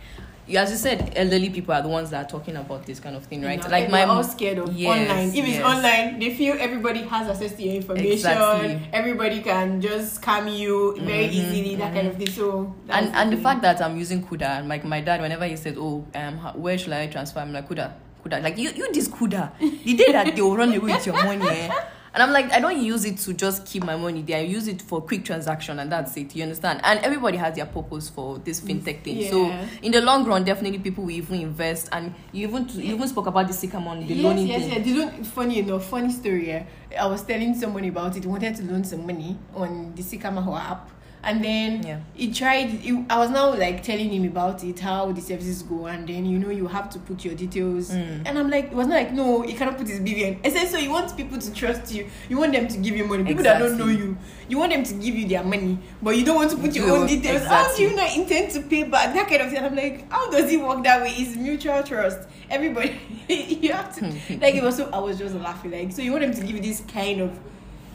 you- 0.47 0.59
as 0.59 0.71
you 0.71 0.77
said, 0.77 1.13
elderly 1.17 1.51
people 1.51 1.75
are 1.75 1.83
the 1.83 1.89
ones 1.89 2.11
that 2.11 2.25
are 2.25 2.29
talking 2.29 2.57
about 2.57 2.85
this 2.87 3.01
kind 3.01 3.17
of 3.17 3.25
thing, 3.25 3.43
right? 3.43 3.61
Like 3.71 3.91
my 3.91 4.05
all 4.05 4.23
scared 4.25 4.59
of 4.59 4.73
Yes, 4.73 4.89
online. 5.11 5.29
If 5.35 5.49
it's 5.49 5.65
online, 5.65 6.19
they 6.19 6.35
feel 6.35 6.57
everybody 6.61 7.03
has 7.03 7.29
access 7.29 7.53
to 7.57 7.63
your 7.63 7.75
information. 7.75 8.13
Exactly. 8.13 8.81
Everybody 8.93 9.41
can 9.41 9.81
just 9.81 10.21
scam 10.21 10.55
you 10.59 10.97
very 11.01 11.27
Mhm, 11.29 11.33
easily, 11.33 11.75
that 11.77 11.95
kind 11.95 12.09
of 12.09 12.17
thing. 12.17 12.29
So 12.31 12.75
and 12.91 13.15
and 13.15 13.33
the 13.33 13.37
fact 13.39 13.63
that 13.63 13.81
I'm 13.81 13.97
using 13.97 14.23
Kuda, 14.23 14.59
and 14.61 14.69
like 14.69 14.85
my 14.85 15.01
dad, 15.01 15.21
whenever 15.21 15.47
he 15.47 15.57
says, 15.57 15.77
"Oh, 15.79 16.05
um, 16.15 16.39
where 16.57 16.77
should 16.79 16.93
I 16.93 17.07
transfer?" 17.07 17.41
I'm 17.41 17.53
like, 17.53 17.69
"Kuda, 17.69 17.93
Kuda." 18.25 18.43
Like 18.43 18.59
you, 18.59 18.71
you 18.77 18.93
this 18.93 19.09
Kuda. 19.09 19.51
The 19.85 19.95
day 19.95 20.13
that 20.13 20.35
they 20.37 20.43
will 20.43 20.57
run 20.57 20.69
away 20.71 20.79
with 20.95 21.07
your 21.07 21.23
money, 21.25 21.47
eh? 21.49 21.71
And 22.15 22.23
I'm 22.23 22.31
like, 22.31 22.53
I 22.53 22.61
don't 22.61 22.81
use 22.81 23.05
it 23.05 23.19
to 23.19 23.35
just 23.35 23.67
keep 23.67 23.83
my 23.83 23.97
money 23.97 24.23
there. 24.23 24.39
I 24.39 24.43
use 24.43 24.69
it 24.69 24.81
for 24.81 25.03
quick 25.03 25.25
transaction, 25.25 25.81
and 25.81 25.91
that's 25.91 26.17
it. 26.17 26.37
You 26.37 26.45
understand? 26.45 26.81
And 26.85 27.01
everybody 27.01 27.37
has 27.39 27.57
their 27.57 27.67
purpose 27.67 28.09
for 28.09 28.39
this 28.39 28.61
fintech 28.61 29.03
thing. 29.03 29.29
So 29.29 29.51
in 29.83 29.91
the 29.91 30.01
long 30.01 30.25
run, 30.25 30.45
definitely 30.45 30.79
people 30.79 31.03
will 31.03 31.11
even 31.11 31.41
invest. 31.41 31.89
And 31.91 32.15
you 32.31 32.47
even 32.47 32.69
you 32.69 32.95
even 32.95 33.09
spoke 33.09 33.27
about 33.27 33.49
the 33.49 33.53
Sycamore, 33.53 33.97
the 33.97 34.03
yes, 34.15 34.23
loaning 34.23 34.47
yes, 34.47 34.61
thing. 34.63 34.73
yes. 34.73 34.85
They 34.87 34.93
don't. 34.95 35.27
Funny 35.27 35.59
enough, 35.59 35.87
funny 35.87 36.13
story. 36.13 36.49
Yeah, 36.49 36.67
I 36.99 37.07
was 37.07 37.23
telling 37.23 37.53
someone 37.55 37.85
about 37.85 38.17
it. 38.17 38.25
Wanted 38.25 38.55
to 38.57 38.63
loan 38.63 38.85
some 38.85 39.05
money 39.05 39.37
on 39.53 39.93
the 39.97 40.03
Sycamore 40.03 40.57
app, 40.57 40.89
and 41.25 41.43
then 41.45 41.83
Yeah. 41.87 41.99
he 42.15 42.33
tried. 42.33 42.81
I 43.11 43.19
was 43.19 43.31
now 43.31 43.55
like 43.55 43.83
telling 43.83 44.11
him 44.11 44.25
about 44.25 44.63
it, 44.63 44.79
how 44.81 45.11
the 45.13 45.21
services 45.21 45.63
go, 45.63 45.87
and 45.87 46.07
then 46.09 46.27
you 46.27 46.39
know 46.39 46.51
you 46.51 46.67
have 46.69 46.91
to 46.91 46.99
put 46.99 47.25
your 47.25 47.35
details. 47.35 47.91
Mm. 47.91 48.23
And 48.27 48.39
I'm 48.39 48.51
like, 48.51 48.67
it 48.67 48.73
was 48.75 48.87
not 48.87 48.97
like 48.97 49.13
no, 49.13 49.43
he 49.43 49.55
cannot 49.55 49.79
put 49.79 49.89
his 49.89 50.01
BVN. 50.01 50.39
I 50.45 50.51
said 50.51 50.69
so. 50.69 50.79
You 50.79 50.91
want 50.91 51.17
people 51.17 51.39
to 51.39 51.53
trust 51.55 51.93
you. 51.95 52.09
You 52.29 52.39
want 52.39 52.53
them 52.53 52.69
to 52.69 52.77
give 52.79 52.97
you 52.97 53.05
money. 53.07 53.25
People 53.25 53.43
that 53.45 53.59
don't 53.59 53.79
know 53.79 53.87
you, 53.87 54.17
you 54.49 54.59
want 54.59 54.73
them 54.73 54.85
to 54.85 54.95
give 54.95 55.15
you 55.15 55.27
their 55.27 55.43
money, 55.43 55.79
but 56.03 56.17
you 56.17 56.25
don't 56.25 56.37
want 56.37 56.51
to 56.51 56.57
put 56.57 56.75
your 56.75 56.87
You- 56.87 56.95
own 56.97 57.07
details. 57.07 57.45
How 57.47 57.75
do 57.75 57.83
you 57.83 57.97
not 57.97 58.15
intend 58.17 58.51
to 58.53 58.61
pay 58.63 58.85
back 58.85 59.15
that 59.15 59.29
kind 59.29 59.43
of 59.43 59.51
thing? 59.51 59.65
I'm 59.65 59.75
like, 59.75 60.11
how 60.13 60.31
does 60.31 60.51
it 60.53 60.61
work 60.61 60.83
that 60.85 61.01
way? 61.03 61.11
It's 61.17 61.37
mutual 61.37 61.83
trust. 61.83 62.29
Everybody, 62.51 62.95
you 63.29 63.73
have 63.73 63.95
to 63.97 64.05
like 64.41 64.55
it 64.55 64.63
was. 64.63 64.77
So 64.77 64.91
I 64.93 64.99
was 64.99 65.19
just 65.19 65.35
laughing. 65.35 65.71
Like, 65.71 65.93
so 65.93 66.03
you 66.03 66.13
want 66.13 66.23
them 66.23 66.35
to 66.35 66.41
give 66.41 66.57
you 66.57 66.63
this 66.63 66.83
kind 66.93 67.21
of 67.23 67.39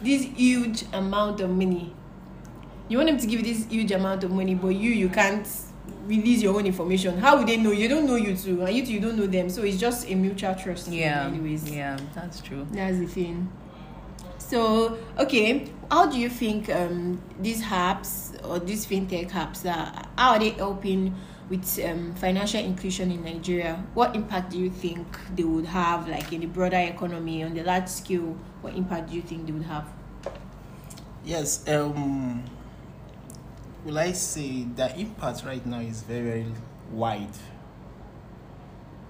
this 0.02 0.24
huge 0.24 0.84
amount 0.94 1.42
of 1.42 1.50
money. 1.50 1.94
You 2.90 2.98
want 2.98 3.10
them 3.10 3.20
to 3.20 3.28
give 3.28 3.46
you 3.46 3.54
this 3.54 3.68
huge 3.68 3.92
amount 3.92 4.24
of 4.24 4.32
money, 4.32 4.56
but 4.56 4.70
you 4.70 4.90
you 4.90 5.10
can't 5.10 5.48
release 6.08 6.42
your 6.42 6.56
own 6.56 6.66
information. 6.66 7.18
How 7.20 7.38
would 7.38 7.48
they 7.48 7.58
know? 7.58 7.72
You 7.72 7.88
don't 7.88 8.06
know 8.08 8.16
you 8.16 8.36
too, 8.36 8.64
and 8.64 8.76
you 8.76 8.86
too, 8.86 8.94
you 8.94 9.00
don't 9.00 9.16
know 9.16 9.28
them. 9.28 9.50
So 9.50 9.62
it's 9.62 9.78
just 9.78 10.10
a 10.10 10.16
mutual 10.16 10.56
trust. 10.56 10.88
Yeah. 10.90 11.28
Anyways. 11.28 11.70
Yeah, 11.70 12.00
that's 12.16 12.42
true. 12.42 12.66
That's 12.72 12.98
the 12.98 13.06
thing. 13.06 13.52
So, 14.40 14.98
okay, 15.20 15.70
how 15.92 16.08
do 16.08 16.18
you 16.18 16.28
think 16.28 16.70
um, 16.70 17.22
these 17.40 17.62
apps 17.62 18.34
or 18.44 18.58
these 18.58 18.88
fintech 18.88 19.30
apps 19.30 19.62
that 19.62 20.10
how 20.18 20.32
are 20.32 20.40
they 20.40 20.50
helping 20.50 21.14
with 21.50 21.80
um, 21.86 22.16
financial 22.16 22.60
inclusion 22.60 23.12
in 23.12 23.24
Nigeria? 23.24 23.84
What 23.94 24.16
impact 24.16 24.50
do 24.50 24.58
you 24.58 24.72
think 24.72 25.06
they 25.36 25.44
would 25.44 25.68
have, 25.68 26.08
like 26.08 26.34
in 26.34 26.42
the 26.42 26.48
broader 26.48 26.78
economy 26.78 27.44
on 27.44 27.54
the 27.54 27.64
large 27.64 27.90
scale? 27.90 28.36
What 28.62 28.74
impact 28.74 29.12
do 29.12 29.16
you 29.16 29.22
think 29.22 29.46
they 29.46 29.52
would 29.52 29.64
have? 29.68 29.86
Yes. 31.24 31.68
Um. 31.70 32.44
Will 33.86 33.98
I 33.98 34.12
say 34.12 34.64
the 34.76 34.98
impact 35.00 35.44
right 35.46 35.66
now 35.66 35.80
is 35.80 36.02
very 36.04 36.22
very 36.44 36.46
wide. 36.92 37.30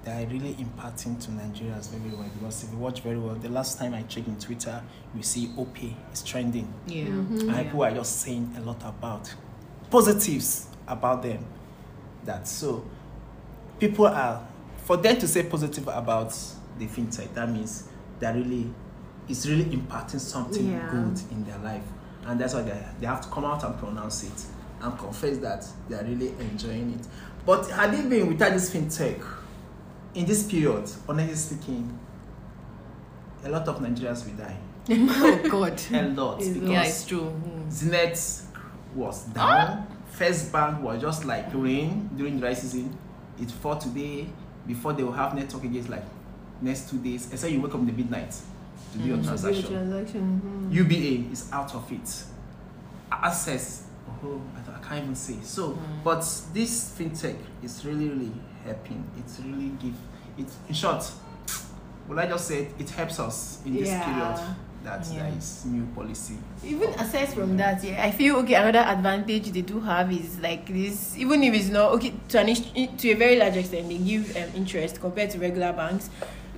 they 0.04 0.12
are 0.24 0.28
really 0.28 0.54
impacting 0.56 1.20
to 1.26 1.32
Nigeria 1.32 1.74
Nigerians 1.74 1.90
very 1.90 2.16
well 2.16 2.30
because 2.40 2.64
if 2.64 2.72
you 2.72 2.78
watch 2.78 3.02
very 3.02 3.18
well, 3.20 3.36
the 3.36 3.50
last 3.50 3.78
time 3.78 3.94
I 3.94 4.04
checked 4.04 4.28
in 4.28 4.38
Twitter, 4.40 4.82
you 5.16 5.22
see 5.24 5.52
OP 5.58 5.78
is 6.14 6.24
trending. 6.24 6.72
Yeah. 6.88 7.06
Mm-hmm. 7.06 7.38
Mm-hmm. 7.38 7.50
And 7.50 7.66
people 7.66 7.84
are 7.84 7.92
just 7.92 8.22
saying 8.22 8.54
a 8.58 8.62
lot 8.62 8.82
about 8.84 9.34
positives 9.90 10.68
about 10.88 11.24
them. 11.24 11.46
That 12.26 12.48
so 12.48 12.86
people 13.80 14.08
are 14.08 14.48
for 14.86 14.98
them 14.98 15.18
to 15.20 15.28
say 15.28 15.44
positive 15.44 15.88
about 15.88 16.30
the 16.78 16.86
fintech, 16.88 17.34
that 17.34 17.50
means 17.50 17.90
they're 18.20 18.34
really 18.34 18.72
it's 19.28 19.46
really 19.46 19.66
impacting 19.66 20.20
something 20.20 20.72
Yeah. 20.72 20.90
good 20.92 21.22
in 21.32 21.44
their 21.46 21.58
life. 21.60 21.84
And 22.26 22.40
that's 22.40 22.54
why 22.54 22.62
they, 22.62 22.86
they 23.00 23.06
have 23.08 23.22
to 23.22 23.28
come 23.30 23.46
out 23.46 23.64
and 23.64 23.78
pronounce 23.78 24.24
it 24.24 24.46
and 24.82 24.98
confess 24.98 25.38
that 25.40 25.66
they 25.88 25.96
are 25.96 26.04
really 26.04 26.30
enjoying 26.40 26.94
it. 26.94 27.06
But 27.46 27.70
had 27.70 27.94
it 27.94 28.10
been 28.10 28.28
without 28.28 28.54
this 28.54 28.74
fintech, 28.74 29.22
in 30.16 30.26
this 30.26 30.44
period, 30.50 30.90
honestly 31.08 31.36
speaking, 31.36 31.98
a 33.44 33.50
lot 33.50 33.68
of 33.68 33.80
Nigerians 33.80 34.26
will 34.26 34.34
die. 34.46 34.58
oh 34.92 35.50
God. 35.50 35.82
A 35.94 36.02
lot. 36.10 36.42
It's 36.42 36.58
Yeah, 36.58 36.84
it's 36.84 37.06
true. 37.06 37.22
Mm. 37.46 37.72
Zenith 37.72 38.48
was 38.96 39.24
down. 39.26 39.88
First 40.12 40.52
Bank 40.52 40.82
was 40.84 41.02
just 41.02 41.26
like 41.26 41.48
rain 41.54 42.10
during 42.16 42.40
dry 42.40 42.54
season. 42.54 42.98
It 43.40 43.52
for 43.52 43.76
today 43.76 44.28
before 44.68 44.94
they 44.94 45.04
will 45.04 45.14
have 45.14 45.34
network 45.36 45.64
again 45.64 45.86
like 45.90 46.04
next 46.62 46.90
two 46.90 46.98
days. 46.98 47.32
Except 47.32 47.54
you 47.54 47.62
wake 47.62 47.74
up 47.74 47.80
in 47.80 47.86
the 47.88 47.94
midnight 47.94 48.36
to 48.94 48.98
do 48.98 49.06
your 49.06 49.18
Mm. 49.18 49.22
To 49.22 49.24
do 49.24 49.28
transaction. 49.38 49.72
transaction. 49.72 50.70
mhm. 50.72 50.74
UBA 50.74 51.32
is 51.32 51.50
out 51.52 51.74
of 51.76 51.90
it. 51.92 52.24
Access, 53.12 53.84
oh, 54.24 54.42
I, 54.56 54.78
I 54.78 54.80
can't 54.88 55.04
even 55.04 55.16
say. 55.16 55.38
So, 55.44 55.70
Mm. 55.72 56.04
but 56.04 56.22
this 56.54 56.92
fintech 56.98 57.36
is 57.64 57.84
really, 57.86 58.10
really 58.10 58.32
helping. 58.66 59.04
It's 59.18 59.40
really 59.40 59.70
give 59.82 59.94
it. 60.38 60.48
In 60.68 60.74
short, 60.74 61.10
will 62.08 62.20
I 62.20 62.26
just 62.28 62.48
say 62.48 62.68
it, 62.80 62.90
helps 62.92 63.20
us 63.20 63.60
in 63.66 63.74
this 63.76 63.88
Yeah. 63.90 64.04
period 64.06 64.56
that 64.84 65.06
Yeah. 65.12 65.24
there 65.24 65.38
is 65.38 65.66
new 65.66 65.86
policy. 65.94 66.38
Even 66.64 66.90
aside 66.94 67.28
from 67.30 67.58
that, 67.58 67.84
yeah, 67.84 68.04
I 68.04 68.12
feel 68.12 68.38
okay. 68.38 68.56
Another 68.56 68.80
advantage 68.80 69.52
they 69.52 69.62
do 69.62 69.80
have 69.82 70.12
is 70.12 70.40
like 70.40 70.66
this. 70.68 71.18
Even 71.18 71.44
if 71.44 71.54
it's 71.54 71.70
not 71.70 71.92
okay 71.94 72.14
to 72.30 72.40
an 72.40 72.56
to 72.98 73.10
a 73.12 73.16
very 73.16 73.38
large 73.38 73.58
extent, 73.58 73.90
they 73.90 73.98
give 73.98 74.36
um, 74.38 74.50
interest 74.56 75.00
compared 75.02 75.30
to 75.32 75.40
regular 75.40 75.74
banks. 75.74 76.10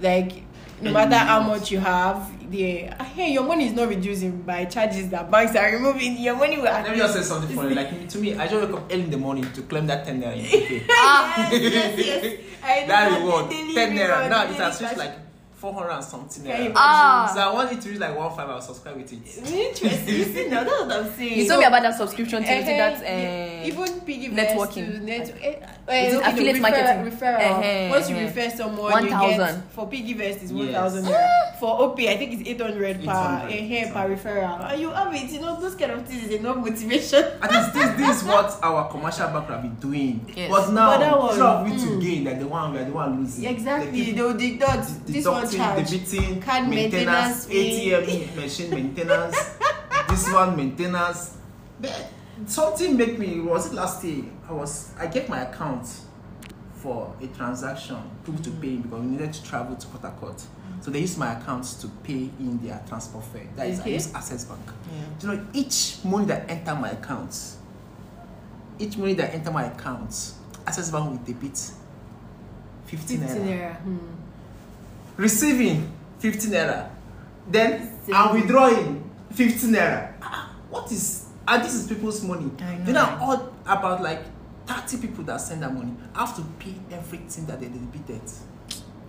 Like 0.02 0.44
no 0.82 0.92
matter 0.92 1.16
how 1.18 1.42
much 1.42 1.72
you 1.72 1.80
have, 1.80 2.30
they 2.52 2.92
hey 3.16 3.32
your 3.34 3.44
money 3.44 3.68
is 3.68 3.74
not 3.74 3.88
reducing 3.90 4.42
by 4.42 4.66
charges 4.66 5.10
that 5.10 5.30
banks 5.32 5.56
are 5.56 5.72
removing. 5.72 6.18
Your 6.18 6.36
money 6.36 6.58
will. 6.58 6.64
Let 6.66 6.90
me 6.92 6.98
just 6.98 7.14
say 7.16 7.22
something 7.24 7.56
funny. 7.56 7.76
Like 7.76 8.10
to 8.10 8.18
me, 8.20 8.36
I 8.36 8.48
just 8.48 8.62
wake 8.68 8.76
up 8.76 8.92
early 8.92 9.04
in 9.04 9.10
the 9.12 9.18
morning 9.18 9.52
to 9.54 9.62
claim 9.64 9.88
that 9.88 10.06
ten 10.06 10.22
naira. 10.22 10.36
Ah, 10.92 11.50
yes, 11.52 11.62
yes, 11.98 12.24
yes. 12.24 12.40
I 12.64 12.82
know 12.82 12.88
that 12.88 13.20
reward, 13.20 13.52
ten 13.52 13.96
naira. 13.96 14.30
Now 14.30 14.44
it 14.44 14.48
daily 14.48 14.60
has 14.60 14.82
reached 14.82 14.94
cash- 14.94 14.98
like 14.98 15.16
four 15.62 15.74
hundred 15.76 15.92
and 15.92 16.04
something 16.04 16.44
naira. 16.44 16.74
Ah. 16.76 17.32
So 17.34 17.40
I 17.40 17.54
want 17.54 17.72
it 17.72 17.80
to 17.82 17.90
reach 17.90 18.00
like 18.00 18.18
one 18.18 18.36
five. 18.36 18.50
I'll 18.50 18.62
subscribe 18.62 18.98
with 18.98 19.14
it. 19.14 19.22
Interesting. 19.38 20.16
You 20.16 20.24
see 20.26 20.48
now, 20.50 20.64
that's 20.64 20.82
what 20.82 20.92
I'm 20.92 21.12
saying. 21.14 21.38
You 21.40 21.48
told 21.48 21.60
me 21.60 21.66
about 21.66 21.84
that 21.84 21.96
subscription 21.96 22.42
to 22.44 22.50
Eh, 22.50 22.78
that. 22.78 23.04
eh, 23.06 23.62
Uh, 23.62 23.68
even 23.68 24.00
piggy 24.02 24.30
networking. 24.30 24.88
To 24.92 25.00
net, 25.06 25.34
eh, 25.40 25.50
Is 25.52 25.54
it 25.54 25.68
okay, 25.88 26.12
no, 26.14 26.20
affiliate 26.30 26.56
referral- 26.56 26.62
marketing? 26.62 27.12
Referral. 27.12 27.40
Eh, 27.40 27.62
eh, 27.62 27.90
Once 27.92 28.10
you 28.10 28.16
eh. 28.18 28.24
refer 28.26 28.50
someone, 28.58 28.92
1,000. 28.92 29.30
you 29.32 29.38
get 29.38 29.56
for 29.76 29.88
piggy 29.88 30.14
vest 30.14 30.42
is 30.44 30.52
one 30.54 30.66
Yes. 30.68 30.76
thousand 30.76 31.06
naira. 31.06 31.60
For 31.60 31.82
OP, 31.84 32.00
I 32.10 32.18
think 32.18 32.34
it's 32.34 32.50
eight 32.50 32.60
hundred 32.62 32.96
per 33.06 33.12
800, 33.12 33.52
eh, 33.52 33.92
per 33.94 34.10
referral. 34.16 34.72
And 34.72 34.82
you 34.82 34.90
have 34.90 35.14
it. 35.14 35.30
You 35.32 35.42
know 35.42 35.60
those 35.62 35.76
kind 35.76 35.92
of 35.92 36.08
things 36.08 36.24
is 36.24 36.32
enough 36.40 36.58
motivation. 36.58 37.24
At 37.42 37.52
least 37.52 37.74
this, 37.74 37.90
this 37.98 38.18
is 38.18 38.24
what 38.28 38.58
our 38.64 38.90
commercial 38.90 39.28
bank 39.28 39.48
have 39.48 39.62
been 39.62 39.76
doing. 39.76 40.26
Yes. 40.36 40.50
But 40.50 40.74
now, 40.74 40.90
But 40.98 41.00
that 41.02 41.20
one, 41.20 41.40
of 41.42 41.66
we 41.66 41.72
to 41.78 41.86
mm. 41.92 42.02
gain, 42.02 42.24
like 42.26 42.40
the 42.40 42.48
one 42.48 42.72
we 42.74 42.80
are 42.80 42.86
the 42.86 42.92
one 42.92 43.20
losing. 43.20 43.46
Exactly. 43.46 43.92
They 43.92 44.06
keep 44.06 44.16
They 44.16 44.22
will 44.24 44.34
deduct 44.38 45.06
this 45.06 45.28
one 45.28 45.48
charge. 45.58 45.88
debiting, 45.88 46.42
Card 46.42 46.68
maintenance, 46.70 47.48
maintenance. 47.48 48.06
ATM 48.08 48.36
machine 48.36 48.70
maintenance, 48.72 49.36
this 50.10 50.32
one 50.32 50.56
maintenance. 50.56 51.38
Something 52.46 52.98
make 52.98 53.20
me 53.20 53.40
was 53.40 53.68
it 53.68 53.74
last 53.74 54.04
year? 54.04 54.26
I 54.50 54.54
was 54.54 54.92
I 55.00 55.08
get 55.08 55.30
my 55.30 55.42
account 55.42 55.88
for 56.76 57.14
a 57.22 57.28
transaction, 57.28 57.98
proof 58.24 58.42
to 58.42 58.50
pay 58.52 58.78
because 58.78 59.00
we 59.00 59.06
needed 59.08 59.32
to 59.34 59.44
travel 59.44 59.76
to 59.76 59.88
Port 59.88 60.02
Harcourt. 60.02 60.42
So 60.82 60.90
they 60.90 61.00
use 61.02 61.16
my 61.16 61.34
account 61.40 61.66
to 61.82 61.88
pay 62.04 62.30
in 62.40 62.60
their 62.64 62.82
transport 62.88 63.24
fare. 63.26 63.48
That 63.56 63.68
is, 63.70 63.80
I 63.82 63.86
use 63.90 64.12
Access 64.16 64.46
Bank. 64.46 64.62
yeah. 64.66 65.02
Do 65.20 65.28
you 65.28 65.34
know 65.38 65.48
each 65.54 65.98
money 66.04 66.26
that 66.26 66.50
enter 66.50 66.74
my 66.74 66.90
account, 66.90 67.38
each 68.80 68.98
money 68.98 69.14
that 69.14 69.32
enter 69.36 69.52
my 69.52 69.66
account, 69.66 70.34
Access 70.66 70.90
Bank 70.90 71.12
will 71.12 71.18
debit 71.18 71.56
15 71.56 71.72
Fifteen 72.86 73.20
naira. 73.22 73.46
naira. 73.46 73.76
Hmm. 73.82 73.98
Receiving 75.22 75.88
15 76.20 76.50
naira. 76.52 76.90
Then 77.48 77.92
Same. 78.06 78.16
I'm 78.16 78.34
withdrawing 78.36 79.04
15 79.34 79.70
naira. 79.72 80.14
Ah, 80.22 80.56
What 80.72 80.92
is 80.92 81.28
and 81.48 81.64
this 81.64 81.74
is 81.76 81.88
people's 81.88 82.24
money. 82.24 82.50
I 82.60 82.76
know, 82.92 83.18
all 83.22 83.54
about 83.66 84.02
like 84.02 84.24
30 84.66 84.98
people 84.98 85.24
that 85.26 85.38
send 85.42 85.62
that 85.62 85.74
money. 85.74 85.94
I 86.16 86.26
have 86.26 86.36
to 86.38 86.42
pay 86.58 86.74
everything 86.92 87.46
that 87.46 87.60
they 87.60 87.68
debited 87.68 88.22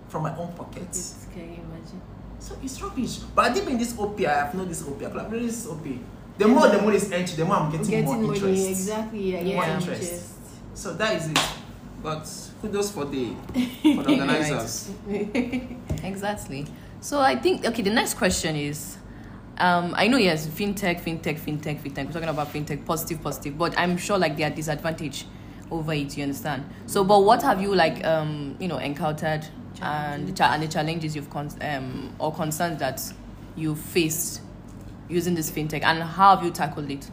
from 0.07 0.23
my 0.23 0.35
own 0.37 0.53
pockets. 0.53 1.25
Can 1.33 1.41
you 1.49 1.61
imagine? 1.63 2.01
So 2.39 2.55
it's 2.61 2.79
rubbish. 2.81 3.17
But 3.33 3.45
I 3.51 3.53
think 3.53 3.69
in 3.71 3.77
this 3.79 3.97
OP, 3.97 4.19
I 4.21 4.33
have 4.45 4.53
known 4.53 4.67
this 4.67 4.85
OP. 4.87 5.01
I've 5.01 5.15
like, 5.15 5.31
really 5.31 5.47
this 5.47 5.65
OP. 5.67 5.85
The 6.37 6.47
more 6.47 6.67
the 6.67 6.79
money 6.81 6.97
is 6.97 7.11
entering, 7.11 7.37
the 7.37 7.45
more 7.45 7.55
I'm 7.55 7.71
getting, 7.71 7.87
Getting 7.89 8.05
more 8.05 8.17
money 8.17 8.35
interest. 8.35 8.69
exactly. 8.69 9.37
I 9.37 9.43
More 9.43 9.65
get 9.65 9.81
interest. 9.81 10.01
interest. 10.03 10.29
So 10.75 10.93
that 10.93 11.15
is 11.15 11.27
it. 11.29 11.39
But 12.03 12.29
kudos 12.61 12.91
for 12.91 13.05
the 13.05 13.33
for 13.95 14.03
the 14.03 14.11
organizers. 14.19 14.91
Exactly. 16.03 16.67
So 16.99 17.21
I 17.21 17.35
think 17.37 17.65
okay. 17.65 17.81
The 17.81 17.91
next 17.91 18.15
question 18.15 18.55
is, 18.57 18.97
um, 19.57 19.93
I 19.95 20.07
know 20.07 20.17
yes, 20.17 20.45
fintech, 20.47 21.01
fintech, 21.01 21.39
fintech, 21.39 21.79
fintech. 21.81 22.05
We're 22.07 22.11
talking 22.11 22.29
about 22.29 22.51
fintech, 22.51 22.85
positive, 22.85 23.21
positive. 23.23 23.57
But 23.57 23.77
I'm 23.77 23.97
sure 23.97 24.17
like 24.17 24.35
there 24.37 24.47
are 24.51 24.53
disadvantage 24.55 25.25
over 25.71 25.93
it. 25.93 26.17
You 26.17 26.23
understand? 26.23 26.65
So, 26.87 27.03
but 27.05 27.21
what 27.23 27.41
have 27.43 27.61
you 27.61 27.73
like 27.73 28.03
um 28.05 28.57
you 28.59 28.67
know 28.67 28.77
encountered 28.79 29.45
and 29.81 30.27
the 30.27 30.33
cha- 30.33 30.53
and 30.53 30.61
the 30.63 30.67
challenges 30.67 31.15
you've 31.15 31.29
con- 31.29 31.57
um 31.61 32.13
or 32.19 32.33
concerns 32.33 32.79
that 32.79 33.01
you 33.55 33.75
faced 33.75 34.41
using 35.09 35.35
this 35.35 35.49
fintech 35.51 35.83
and 35.83 36.03
how 36.03 36.35
have 36.35 36.43
you 36.45 36.51
tackled 36.51 36.91
it? 36.91 37.09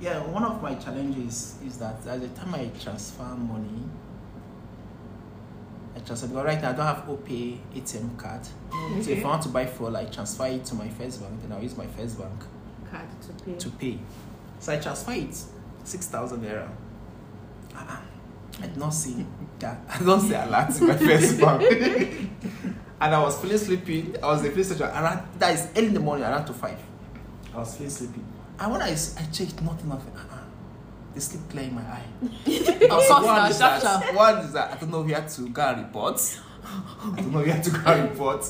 Yeah, 0.00 0.20
one 0.26 0.44
of 0.44 0.62
my 0.62 0.74
challenges 0.74 1.56
is 1.66 1.78
that 1.78 2.06
at 2.06 2.20
the 2.20 2.28
time 2.28 2.54
I 2.54 2.66
transfer 2.78 3.22
money, 3.22 3.82
I 5.96 6.00
transfer 6.00 6.26
because 6.28 6.44
right 6.44 6.60
now 6.60 6.70
I 6.70 6.72
don't 6.74 6.86
have 6.86 7.04
OPay 7.08 7.58
ATM 7.74 8.18
card. 8.18 8.44
So 9.02 9.10
if 9.10 9.24
I 9.24 9.28
want 9.28 9.42
to 9.44 9.48
buy 9.48 9.64
fuel, 9.64 9.96
I 9.96 10.04
transfer 10.04 10.46
it 10.46 10.64
to 10.66 10.74
my 10.74 10.88
first 10.88 11.22
bank, 11.22 11.40
then 11.40 11.52
I'll 11.52 11.62
use 11.62 11.76
my 11.76 11.86
first 11.86 12.18
bank 12.18 12.38
Card 12.90 13.06
to 13.22 13.44
pay. 13.44 13.54
to 13.54 13.68
pay. 13.70 13.98
So 14.60 14.72
I 14.74 14.78
transfer 14.78 15.12
it 15.12 15.34
six 15.84 16.06
thousand 16.08 16.42
naira. 16.42 16.68
Ah, 17.74 17.86
ah. 17.88 18.02
I 18.62 18.66
did 18.66 18.76
not 18.76 18.90
see 18.90 19.24
that. 19.58 19.78
I 19.88 19.98
don't 20.02 20.20
see 20.20 20.34
a 20.34 20.46
lot 20.46 20.78
in 20.78 20.86
my 20.86 20.96
first 20.96 21.40
bank. 21.40 21.62
and 23.00 23.14
I 23.14 23.22
was 23.22 23.40
feeling 23.40 23.58
sleepy. 23.58 24.14
I 24.22 24.26
was 24.26 24.40
in 24.40 24.46
the 24.46 24.50
police 24.52 24.66
station 24.68 24.86
around 24.86 25.26
that 25.38 25.54
is 25.54 25.68
early 25.76 25.86
in 25.88 25.94
the 25.94 26.00
morning, 26.00 26.24
around 26.24 26.44
to 26.46 26.52
five. 26.52 26.78
I 27.54 27.58
was 27.58 27.74
feeling 27.74 27.90
sleepy. 27.90 28.20
And 28.58 28.72
when 28.72 28.82
I 28.82 28.94
checked, 28.94 29.60
nothing 29.62 29.90
of 29.92 30.06
it. 30.06 30.12
Uh-uh. 30.14 30.35
The 31.16 31.22
sleep 31.22 31.48
clear 31.48 31.64
in 31.64 31.74
my 31.74 31.80
eye. 31.80 32.04
I 32.22 32.28
was 32.90 33.08
course 33.08 33.24
one 33.24 33.50
is 33.50 33.58
that, 33.58 34.14
one 34.14 34.36
is 34.44 34.52
that 34.52 34.72
I 34.74 34.76
don't 34.76 34.90
know 34.90 35.00
where 35.00 35.26
to 35.26 35.48
go 35.48 35.62
and 35.62 35.78
report. 35.86 36.38
I 36.62 37.14
don't 37.16 37.32
know 37.32 37.38
where 37.40 37.58
to 37.62 37.70
go 37.70 37.78
and 37.86 38.10
report. 38.10 38.44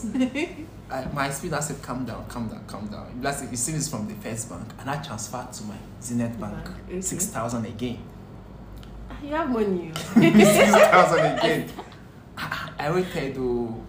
I, 0.91 1.05
my 1.13 1.31
speed 1.31 1.53
I 1.53 1.61
said, 1.61 1.81
calm 1.81 2.05
down, 2.05 2.27
calm 2.27 2.49
down, 2.49 2.65
calm 2.67 2.89
down. 2.89 3.07
It. 3.23 3.51
You 3.53 3.57
see 3.57 3.71
this 3.71 3.89
from 3.89 4.09
the 4.09 4.15
first 4.15 4.51
bank, 4.51 4.65
and 4.81 4.91
I 4.91 5.01
transferred 5.01 5.53
to 5.53 5.63
my 5.63 5.77
Zenith 6.03 6.41
Bank, 6.41 6.65
Bank, 6.65 6.77
okay. 6.89 7.01
six 7.01 7.27
thousand 7.27 7.67
again. 7.67 8.01
Ah, 9.11 9.17
You 9.23 9.35
have 9.37 9.49
money. 9.49 9.93
oh. 9.95 10.21
six 10.21 10.71
thousand 10.75 11.39
again. 11.39 11.71
I 12.37 12.71
I 12.81 12.91
waited. 12.91 13.37
Oh, 13.39 13.81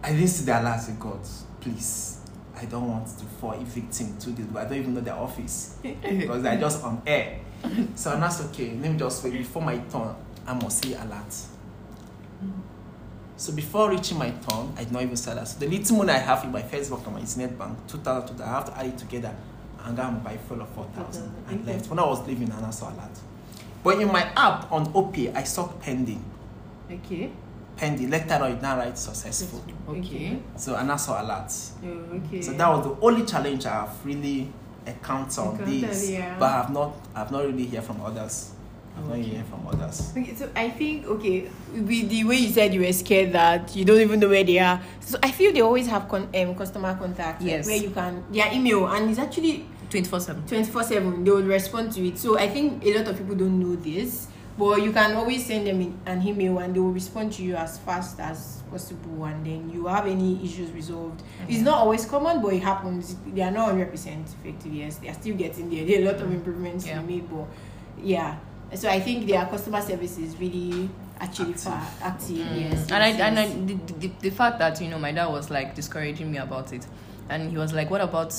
I 0.00 0.12
didn't 0.12 0.28
see 0.28 0.44
the 0.44 0.60
alert. 0.60 0.74
I 0.74 0.78
said, 0.78 1.00
God, 1.00 1.18
please, 1.60 2.20
I 2.56 2.66
don't 2.66 2.88
want 2.88 3.08
to 3.18 3.24
fall 3.40 3.52
a 3.54 3.64
victim 3.64 4.16
to 4.18 4.30
this. 4.30 4.46
But 4.46 4.66
I 4.66 4.68
don't 4.68 4.78
even 4.78 4.94
know 4.94 5.00
their 5.00 5.14
office 5.14 5.78
because 5.82 6.42
they're 6.44 6.60
just 6.60 6.84
on 6.84 7.02
air. 7.04 7.40
So 7.94 8.10
that's 8.18 8.40
okay. 8.46 8.70
Let 8.80 8.92
me 8.92 8.98
just 8.98 9.22
wait 9.24 9.32
before 9.34 9.62
my 9.62 9.78
turn. 9.78 10.14
I 10.46 10.54
must 10.54 10.82
see 10.84 10.94
alert. 10.94 11.34
So 13.38 13.52
before 13.52 13.90
reaching 13.90 14.18
my 14.18 14.30
turn, 14.30 14.72
I 14.76 14.84
did 14.84 14.92
not 14.92 15.02
even 15.02 15.16
say 15.16 15.34
that. 15.34 15.46
So 15.46 15.58
the 15.58 15.66
little 15.68 15.96
money 15.98 16.12
I 16.12 16.18
have 16.18 16.44
in 16.44 16.52
my 16.52 16.62
first 16.62 16.90
bank 16.90 17.06
my 17.12 17.24
Zenith 17.24 17.58
bank, 17.58 17.76
two 17.86 17.98
thousand, 17.98 18.40
I 18.40 18.46
have 18.48 18.64
to 18.66 18.78
add 18.78 18.86
it 18.86 18.98
together 18.98 19.34
and 19.84 19.96
go 19.96 20.02
and 20.04 20.24
buy 20.24 20.36
full 20.38 20.60
of 20.62 20.68
four 20.70 20.84
thousand. 20.94 21.30
And 21.48 21.60
Okay. 21.62 21.72
left 21.74 21.90
when 21.90 21.98
I 21.98 22.06
was 22.06 22.26
leaving, 22.26 22.50
and 22.50 22.64
I 22.64 22.70
saw 22.70 22.88
lot. 22.88 23.10
But 23.84 24.00
in 24.00 24.08
my 24.10 24.22
app 24.36 24.72
on 24.72 24.90
OP, 24.94 25.16
I 25.34 25.42
saw 25.44 25.68
pending. 25.68 26.24
Okay. 26.90 27.30
Pending. 27.76 28.08
Later 28.10 28.34
on, 28.42 28.52
it 28.52 28.62
now 28.62 28.78
write 28.78 28.96
successful. 28.96 29.62
Okay. 29.88 30.38
So 30.56 30.74
and 30.76 30.90
I 30.90 30.96
saw 30.96 31.20
alert. 31.22 31.52
Oh, 31.84 31.88
okay. 32.16 32.40
So 32.40 32.52
that 32.52 32.68
was 32.68 32.86
the 32.86 32.96
only 33.04 33.26
challenge 33.26 33.66
I 33.66 33.72
have 33.84 34.04
really 34.04 34.50
encountered 34.86 35.38
on 35.38 35.54
Encountered, 35.58 35.90
this. 35.90 36.10
yeah. 36.10 36.36
But 36.38 36.46
I 36.46 36.52
have 36.62 36.72
not, 36.72 36.94
I 37.14 37.18
have 37.20 37.30
not 37.32 37.44
really 37.44 37.66
heard 37.66 37.84
from 37.84 38.00
others 38.00 38.52
I'm 38.96 39.08
not 39.08 39.18
hearing 39.18 39.44
from 39.44 39.66
others. 39.66 40.10
Okay, 40.16 40.34
so 40.34 40.48
I 40.56 40.70
think 40.70 41.04
okay, 41.06 41.50
with 41.74 42.08
the 42.08 42.24
way 42.24 42.36
you 42.36 42.48
said 42.48 42.72
you 42.72 42.80
were 42.80 42.92
scared 42.94 43.32
that 43.34 43.76
you 43.76 43.84
don't 43.84 44.00
even 44.00 44.20
know 44.20 44.28
where 44.28 44.42
they 44.44 44.58
are. 44.58 44.80
So 45.00 45.18
I 45.22 45.32
feel 45.32 45.52
they 45.52 45.60
always 45.60 45.86
have 45.88 46.08
con- 46.08 46.30
um, 46.34 46.54
customer 46.54 46.94
contact, 46.96 47.42
like, 47.42 47.50
Yes. 47.50 47.66
where 47.66 47.76
you 47.76 47.90
can 47.90 48.24
their 48.32 48.50
email, 48.52 48.86
and 48.88 49.10
it's 49.10 49.18
actually 49.18 49.66
24 49.90 50.20
7. 50.20 50.46
24 50.48 50.82
7 50.82 51.24
they 51.24 51.30
will 51.30 51.42
respond 51.42 51.92
to 51.92 52.04
it 52.08 52.18
so 52.18 52.36
i 52.36 52.48
think 52.48 52.84
a 52.84 52.92
lot 52.98 53.06
of 53.06 53.16
people 53.16 53.36
don't 53.36 53.60
know 53.60 53.76
this 53.76 54.26
but 54.58 54.82
you 54.82 54.90
can 54.92 55.14
always 55.16 55.44
send 55.44 55.66
them 55.66 55.80
in 55.80 55.98
an 56.06 56.26
email 56.26 56.58
and 56.60 56.74
they 56.74 56.80
will 56.80 56.92
respond 56.92 57.32
to 57.32 57.42
you 57.42 57.54
as 57.56 57.78
fast 57.78 58.18
as 58.20 58.62
possible 58.70 59.24
and 59.24 59.44
then 59.46 59.70
you 59.70 59.86
have 59.86 60.06
any 60.06 60.42
issues 60.44 60.70
resolved 60.72 61.22
it's 61.48 61.60
not 61.62 61.78
always 61.78 62.04
common 62.06 62.40
but 62.42 62.52
it 62.54 62.62
happens 62.62 63.16
they 63.34 63.42
are 63.42 63.50
not 63.50 63.70
100% 63.74 63.92
effective 63.94 64.72
yes 64.72 64.96
they 64.96 65.08
are 65.08 65.14
still 65.14 65.36
getting 65.36 65.68
there 65.70 65.84
there 65.84 65.98
are 65.98 66.02
a 66.08 66.12
lot 66.12 66.20
of 66.22 66.32
improvements 66.32 66.86
Yeah. 66.86 67.00
to 67.00 67.06
be 67.06 67.16
made 67.16 67.30
but 67.30 67.46
yeah 68.02 68.36
so 68.74 68.88
i 68.88 68.98
think 68.98 69.26
their 69.26 69.44
customer 69.46 69.80
service 69.82 70.18
is 70.18 70.36
really 70.38 70.88
actually 71.20 71.50
Active. 71.52 71.62
far 71.62 71.86
active 72.02 72.36
Mm. 72.38 72.60
yes 72.70 72.90
and 72.90 73.02
I 73.02 73.08
yes, 73.08 73.20
and 73.20 73.38
I, 73.38 73.46
the, 73.48 73.92
the, 74.00 74.12
the 74.22 74.30
fact 74.30 74.58
that 74.58 74.80
you 74.80 74.88
know 74.88 74.98
my 74.98 75.12
dad 75.12 75.26
was 75.28 75.50
like 75.50 75.74
discouraging 75.74 76.30
me 76.30 76.38
about 76.38 76.72
it, 76.72 76.86
and 77.30 77.50
he 77.50 77.56
was 77.56 77.72
like, 77.72 77.88
"What 77.90 78.02
about 78.02 78.34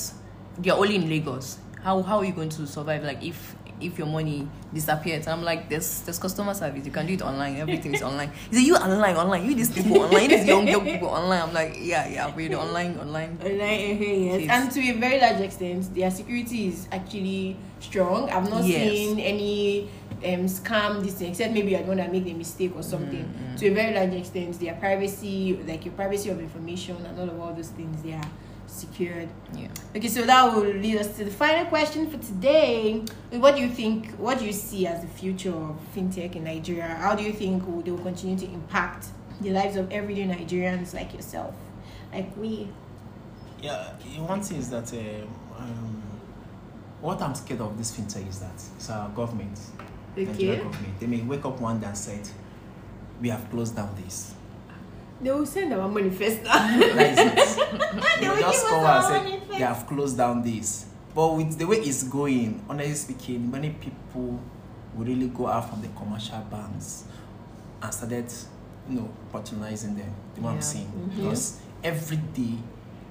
you're 0.62 0.76
only 0.76 0.94
in 0.94 1.08
Lagos? 1.08 1.58
How 1.82 2.02
how 2.02 2.18
are 2.18 2.24
you 2.24 2.32
going 2.32 2.50
to 2.50 2.66
survive? 2.68 3.02
Like 3.02 3.20
if 3.22 3.56
if 3.80 3.98
your 3.98 4.06
money 4.06 4.46
disappears?" 4.74 5.26
And 5.26 5.34
I'm 5.38 5.44
like, 5.44 5.68
"There's 5.68 6.02
there's 6.02 6.18
customer 6.18 6.54
service. 6.54 6.84
You 6.86 6.92
can 6.92 7.06
do 7.06 7.14
it 7.14 7.22
online. 7.22 7.56
Everything 7.56 7.94
is 7.94 8.02
online." 8.02 8.30
He 8.50 8.56
said, 8.56 8.64
"You 8.66 8.76
online 8.76 9.16
online. 9.16 9.44
You 9.46 9.54
these 9.54 9.70
people 9.70 10.02
online. 10.02 10.28
These 10.28 10.46
young 10.46 10.66
young 10.68 10.84
people 10.84 11.08
online." 11.08 11.42
I'm 11.42 11.52
like, 11.54 11.76
"Yeah 11.80 12.06
yeah. 12.08 12.34
We're 12.34 12.48
the 12.48 12.58
online 12.60 12.98
online." 12.98 13.38
Online, 13.44 13.98
yes. 14.00 14.40
Yes. 14.42 14.50
And 14.50 14.70
to 14.72 14.80
a 14.80 14.92
very 14.98 15.20
large 15.20 15.40
extent, 15.40 15.94
their 15.94 16.10
security 16.10 16.68
is 16.68 16.88
actually 16.92 17.56
strong. 17.80 18.28
I've 18.30 18.50
not 18.50 18.64
Yes. 18.64 18.90
seen 18.90 19.18
any 19.20 19.88
um, 20.24 20.46
scam 20.50 21.02
this 21.02 21.14
thing, 21.14 21.30
except 21.30 21.52
maybe 21.54 21.76
I 21.76 21.80
don't 21.86 21.96
want 21.96 22.00
to 22.00 22.10
make 22.10 22.26
a 22.26 22.34
mistake 22.36 22.72
or 22.74 22.82
something. 22.82 23.22
Mm, 23.24 23.56
To 23.58 23.68
a 23.68 23.74
very 23.74 23.94
large 23.94 24.14
extent, 24.14 24.58
their 24.58 24.74
privacy, 24.74 25.58
like 25.66 25.84
your 25.84 25.94
privacy 25.94 26.30
of 26.30 26.40
information 26.40 26.96
and 27.06 27.14
all 27.18 27.28
of 27.30 27.38
all 27.40 27.54
those 27.54 27.68
things, 27.70 28.02
they 28.02 28.12
are 28.14 28.28
secured. 28.68 29.28
Yeah. 29.54 29.68
Okay, 29.96 30.08
so 30.08 30.22
that 30.22 30.54
will 30.54 30.62
lead 30.62 30.98
us 30.98 31.16
to 31.16 31.24
the 31.24 31.30
final 31.30 31.66
question 31.66 32.10
for 32.10 32.18
today. 32.18 33.02
What 33.30 33.56
do 33.56 33.62
you 33.62 33.68
think? 33.68 34.12
What 34.16 34.38
do 34.38 34.44
you 34.44 34.52
see 34.52 34.86
as 34.86 35.00
the 35.02 35.08
future 35.08 35.50
of 35.54 35.78
fintech 35.94 36.36
in 36.36 36.44
Nigeria? 36.44 36.86
How 36.86 37.14
do 37.14 37.22
you 37.22 37.32
think 37.32 37.64
they 37.84 37.90
will 37.90 37.98
continue 38.02 38.38
to 38.38 38.46
impact 38.46 39.06
the 39.40 39.50
lives 39.50 39.76
of 39.76 39.90
everyday 39.90 40.24
Nigerians 40.24 40.94
like 40.94 41.14
yourself, 41.14 41.54
like 42.12 42.34
we? 42.36 42.68
Yeah, 43.62 43.88
one 44.18 44.40
thing 44.42 44.58
is 44.58 44.70
that 44.70 44.92
um, 44.92 45.28
um, 45.58 46.02
what 47.00 47.20
I'm 47.20 47.34
scared 47.34 47.60
of 47.60 47.76
this 47.76 47.96
fintech 47.96 48.28
is 48.28 48.38
that 48.40 48.54
it's 48.76 48.90
our 48.90 49.08
government, 49.10 49.58
Nigeria 50.16 50.52
Okay. 50.54 50.62
government. 50.64 51.00
They 51.00 51.06
may 51.06 51.22
wake 51.22 51.44
up 51.44 51.60
one 51.60 51.80
day 51.80 51.86
and 51.86 51.96
said, 51.96 52.28
"We 53.20 53.28
have 53.30 53.50
closed 53.50 53.74
down 53.76 53.94
this." 54.04 54.34
They 55.20 55.30
will 55.32 55.46
send 55.46 55.72
our 55.72 55.88
money 55.88 56.10
first. 56.10 56.44
That 56.44 56.80
is 56.80 57.18
it. 57.18 57.36
They 57.36 58.20
They 58.20 58.28
will 58.28 58.36
will 58.36 58.42
just 58.42 58.62
give 58.62 58.70
come 58.70 58.84
us 58.84 59.06
and 59.10 59.16
our 59.16 59.24
say 59.26 59.40
they 59.48 59.54
have 59.64 59.86
closed 59.86 60.16
down 60.16 60.42
this. 60.42 60.86
But 61.14 61.28
with 61.36 61.58
the 61.58 61.64
way 61.66 61.78
it's 61.78 62.04
going, 62.04 62.62
honestly 62.68 62.94
speaking, 63.14 63.50
many 63.50 63.70
people 63.70 64.38
will 64.94 65.04
really 65.04 65.28
go 65.28 65.46
out 65.48 65.68
from 65.70 65.82
the 65.82 65.88
commercial 65.88 66.38
banks 66.50 67.04
and 67.82 67.92
started, 67.92 68.32
you 68.88 69.00
know, 69.00 69.10
patronizing 69.32 69.96
them. 69.96 70.12
The 70.34 70.40
one 70.40 70.52
Yeah. 70.52 70.56
I'm 70.58 70.62
seeing 70.62 70.86
Mhm. 70.86 71.16
because 71.16 71.60
every 71.82 72.18
day. 72.18 72.58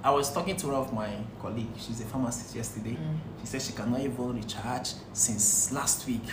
I 0.04 0.12
was 0.12 0.32
talking 0.32 0.56
to 0.56 0.68
one 0.68 0.76
of 0.76 0.94
my 0.94 1.10
colleagues. 1.42 1.84
She's 1.86 2.00
a 2.00 2.06
pharmacist 2.06 2.56
yesterday. 2.56 2.92
Mm. 2.96 3.18
She 3.42 3.48
said 3.48 3.62
she 3.62 3.74
cannot 3.74 4.00
even 4.00 4.36
recharge 4.36 4.94
since 5.12 5.72
last 5.74 6.08
week. 6.08 6.24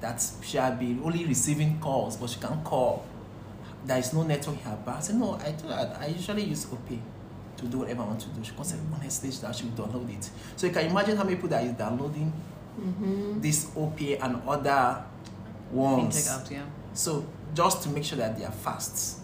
That 0.00 0.22
she 0.42 0.58
had 0.58 0.78
been 0.78 1.00
only 1.02 1.24
receiving 1.24 1.80
calls, 1.80 2.16
but 2.16 2.30
she 2.30 2.38
can't 2.38 2.62
call. 2.62 3.04
There 3.86 3.98
is 3.98 4.12
no 4.12 4.22
network 4.22 4.56
in 4.58 4.62
her 4.62 4.76
bank. 4.84 4.98
I 4.98 5.00
said, 5.00 5.16
No, 5.16 5.34
I 5.34 5.50
her 5.52 5.98
I 6.00 6.06
usually 6.08 6.44
use 6.44 6.66
OPay 6.66 6.98
to 7.56 7.66
do 7.66 7.78
whatever 7.78 8.02
I 8.02 8.06
want 8.06 8.20
to 8.20 8.28
do. 8.28 8.44
She 8.44 8.52
said, 8.62 8.78
honestly, 8.94 9.30
that 9.30 9.54
she 9.56 9.64
will 9.64 9.72
download 9.86 10.16
it. 10.16 10.30
So 10.56 10.66
you 10.66 10.72
can 10.72 10.86
imagine 10.86 11.16
how 11.16 11.24
many 11.24 11.36
people 11.36 11.48
that 11.50 11.64
is 11.64 11.72
downloading 11.72 12.32
Mm-hmm. 12.78 13.40
this 13.40 13.66
OPay 13.74 14.22
and 14.22 14.40
other 14.46 15.02
ones. 15.72 16.28
Apps. 16.28 16.48
Yeah. 16.52 16.62
So 16.94 17.26
just 17.52 17.82
to 17.82 17.88
make 17.88 18.04
sure 18.04 18.18
that 18.18 18.38
they 18.38 18.44
are 18.44 18.52
fast. 18.52 19.18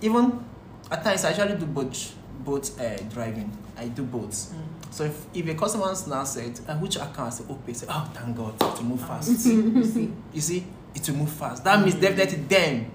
Even 0.00 0.44
at 0.90 1.04
times 1.04 1.24
I 1.24 1.30
usually 1.30 1.54
do 1.56 1.66
both 1.66 2.14
both 2.44 2.80
uh, 2.80 2.96
driving. 3.10 3.56
I 3.76 3.86
do 3.88 4.02
both. 4.02 4.52
So 4.90 5.04
if, 5.04 5.24
if 5.34 5.46
a 5.48 5.54
customer 5.54 5.86
now 6.08 6.24
said, 6.24 6.58
uh, 6.68 6.74
which 6.78 6.96
account? 6.96 7.18
I 7.20 7.30
say, 7.30 7.44
OPay. 7.44 7.76
Say, 7.76 7.86
oh, 7.88 8.10
thank 8.12 8.36
God, 8.36 8.54
it 8.60 8.76
will 8.78 8.82
move 8.84 9.00
fast. 9.00 9.28
you 9.46 9.84
see, 9.84 10.12
you 10.34 10.40
see, 10.40 10.66
it 10.94 11.08
will 11.08 11.16
move 11.16 11.30
fast. 11.30 11.62
That 11.64 11.80
means 11.80 11.94
definitely 11.94 12.38
them, 12.38 12.90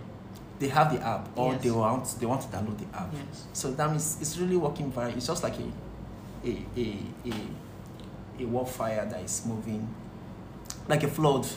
they 0.60 0.68
have 0.68 0.94
the 0.94 1.02
app 1.06 1.30
or 1.38 1.54
Yes. 1.54 1.64
they 1.64 1.72
want 1.72 2.16
they 2.20 2.26
want 2.26 2.42
to 2.42 2.48
download 2.48 2.78
the 2.78 2.98
app. 2.98 3.10
Yes. 3.14 3.46
So 3.54 3.72
that 3.72 3.90
means 3.90 4.18
it's 4.22 4.38
really 4.38 4.58
working 4.58 4.92
very. 4.92 5.14
It's 5.14 5.28
just 5.28 5.44
like 5.44 5.56
a 5.60 6.48
a 6.48 6.66
a 6.78 6.98
a, 7.26 8.44
a 8.44 8.46
wildfire 8.46 9.06
that 9.10 9.22
is 9.24 9.46
moving, 9.46 9.88
like 10.88 11.04
a 11.04 11.08
flood. 11.08 11.48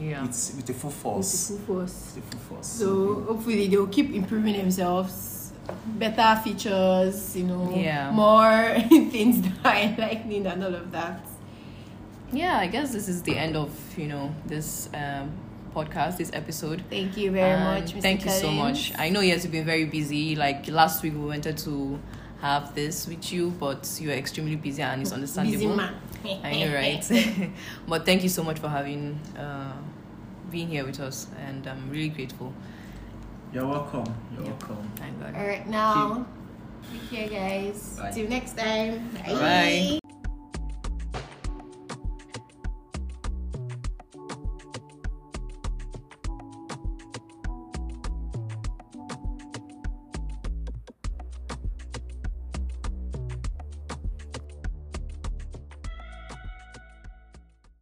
Yeah. 0.00 0.24
It's 0.24 0.54
with 0.54 0.70
a 0.70 0.74
full 0.74 0.90
force. 0.90 1.50
With 1.50 1.60
force. 1.60 1.60
the 1.60 1.66
full 1.66 1.76
force. 1.76 2.12
With 2.16 2.24
a 2.24 2.36
full 2.36 2.56
force. 2.56 2.66
So 2.66 3.14
hopefully 3.26 3.66
they'll 3.68 3.88
keep 3.88 4.14
improving 4.14 4.56
themselves, 4.56 5.52
better 5.86 6.40
features, 6.42 7.34
you 7.36 7.44
know, 7.44 7.72
Yeah. 7.74 8.10
more 8.12 8.78
things 9.10 9.42
that 9.42 9.66
are 9.66 9.96
lightning 9.98 10.46
and 10.46 10.62
all 10.64 10.74
of 10.74 10.90
that. 10.92 11.20
yeah. 12.32 12.58
I 12.58 12.66
guess 12.68 12.92
this 12.92 13.08
is 13.08 13.22
the 13.22 13.36
end 13.36 13.56
of 13.56 13.70
you 13.98 14.06
know 14.08 14.32
this 14.46 14.88
um, 14.94 15.30
podcast, 15.78 16.16
this 16.18 16.30
episode. 16.32 16.82
Thank 16.90 17.16
you 17.16 17.30
very 17.30 17.50
And 17.52 17.64
much. 17.64 17.94
Mr. 17.94 18.02
Thank 18.02 18.24
you 18.24 18.30
so 18.30 18.50
much. 18.50 18.92
I 18.98 19.08
know 19.10 19.20
yes, 19.20 19.42
you've 19.44 19.52
been 19.52 19.66
very 19.66 19.84
busy. 19.84 20.34
Like 20.36 20.68
last 20.68 21.02
week, 21.02 21.14
we 21.14 21.20
wanted 21.26 21.56
to 21.58 21.98
have 22.40 22.74
this 22.74 23.06
with 23.08 23.32
you, 23.32 23.50
but 23.50 23.88
you 24.00 24.10
are 24.10 24.14
extremely 24.14 24.56
busy, 24.56 24.82
and 24.82 25.02
it's 25.02 25.12
understandable. 25.12 25.56
Busy 25.58 25.76
man. 25.76 25.94
I 26.44 26.64
know, 26.64 26.74
right? 26.74 27.50
but 27.88 28.04
thank 28.04 28.22
you 28.22 28.28
so 28.28 28.42
much 28.42 28.58
for 28.58 28.68
having 28.68 29.18
uh, 29.36 29.72
being 30.50 30.68
here 30.68 30.84
with 30.84 31.00
us, 31.00 31.26
and 31.46 31.66
I'm 31.66 31.88
really 31.90 32.08
grateful. 32.10 32.52
You're 33.52 33.66
welcome. 33.66 34.04
You're 34.34 34.44
Yeah. 34.44 34.50
welcome. 34.50 34.90
Thank 34.96 35.20
God. 35.20 35.34
All 35.36 35.46
right, 35.46 35.66
now, 35.68 36.26
take 36.92 37.10
care, 37.10 37.28
guys. 37.28 37.96
Bye. 37.98 38.10
Till 38.12 38.28
next 38.28 38.56
time. 38.56 39.08
Bye. 39.26 39.98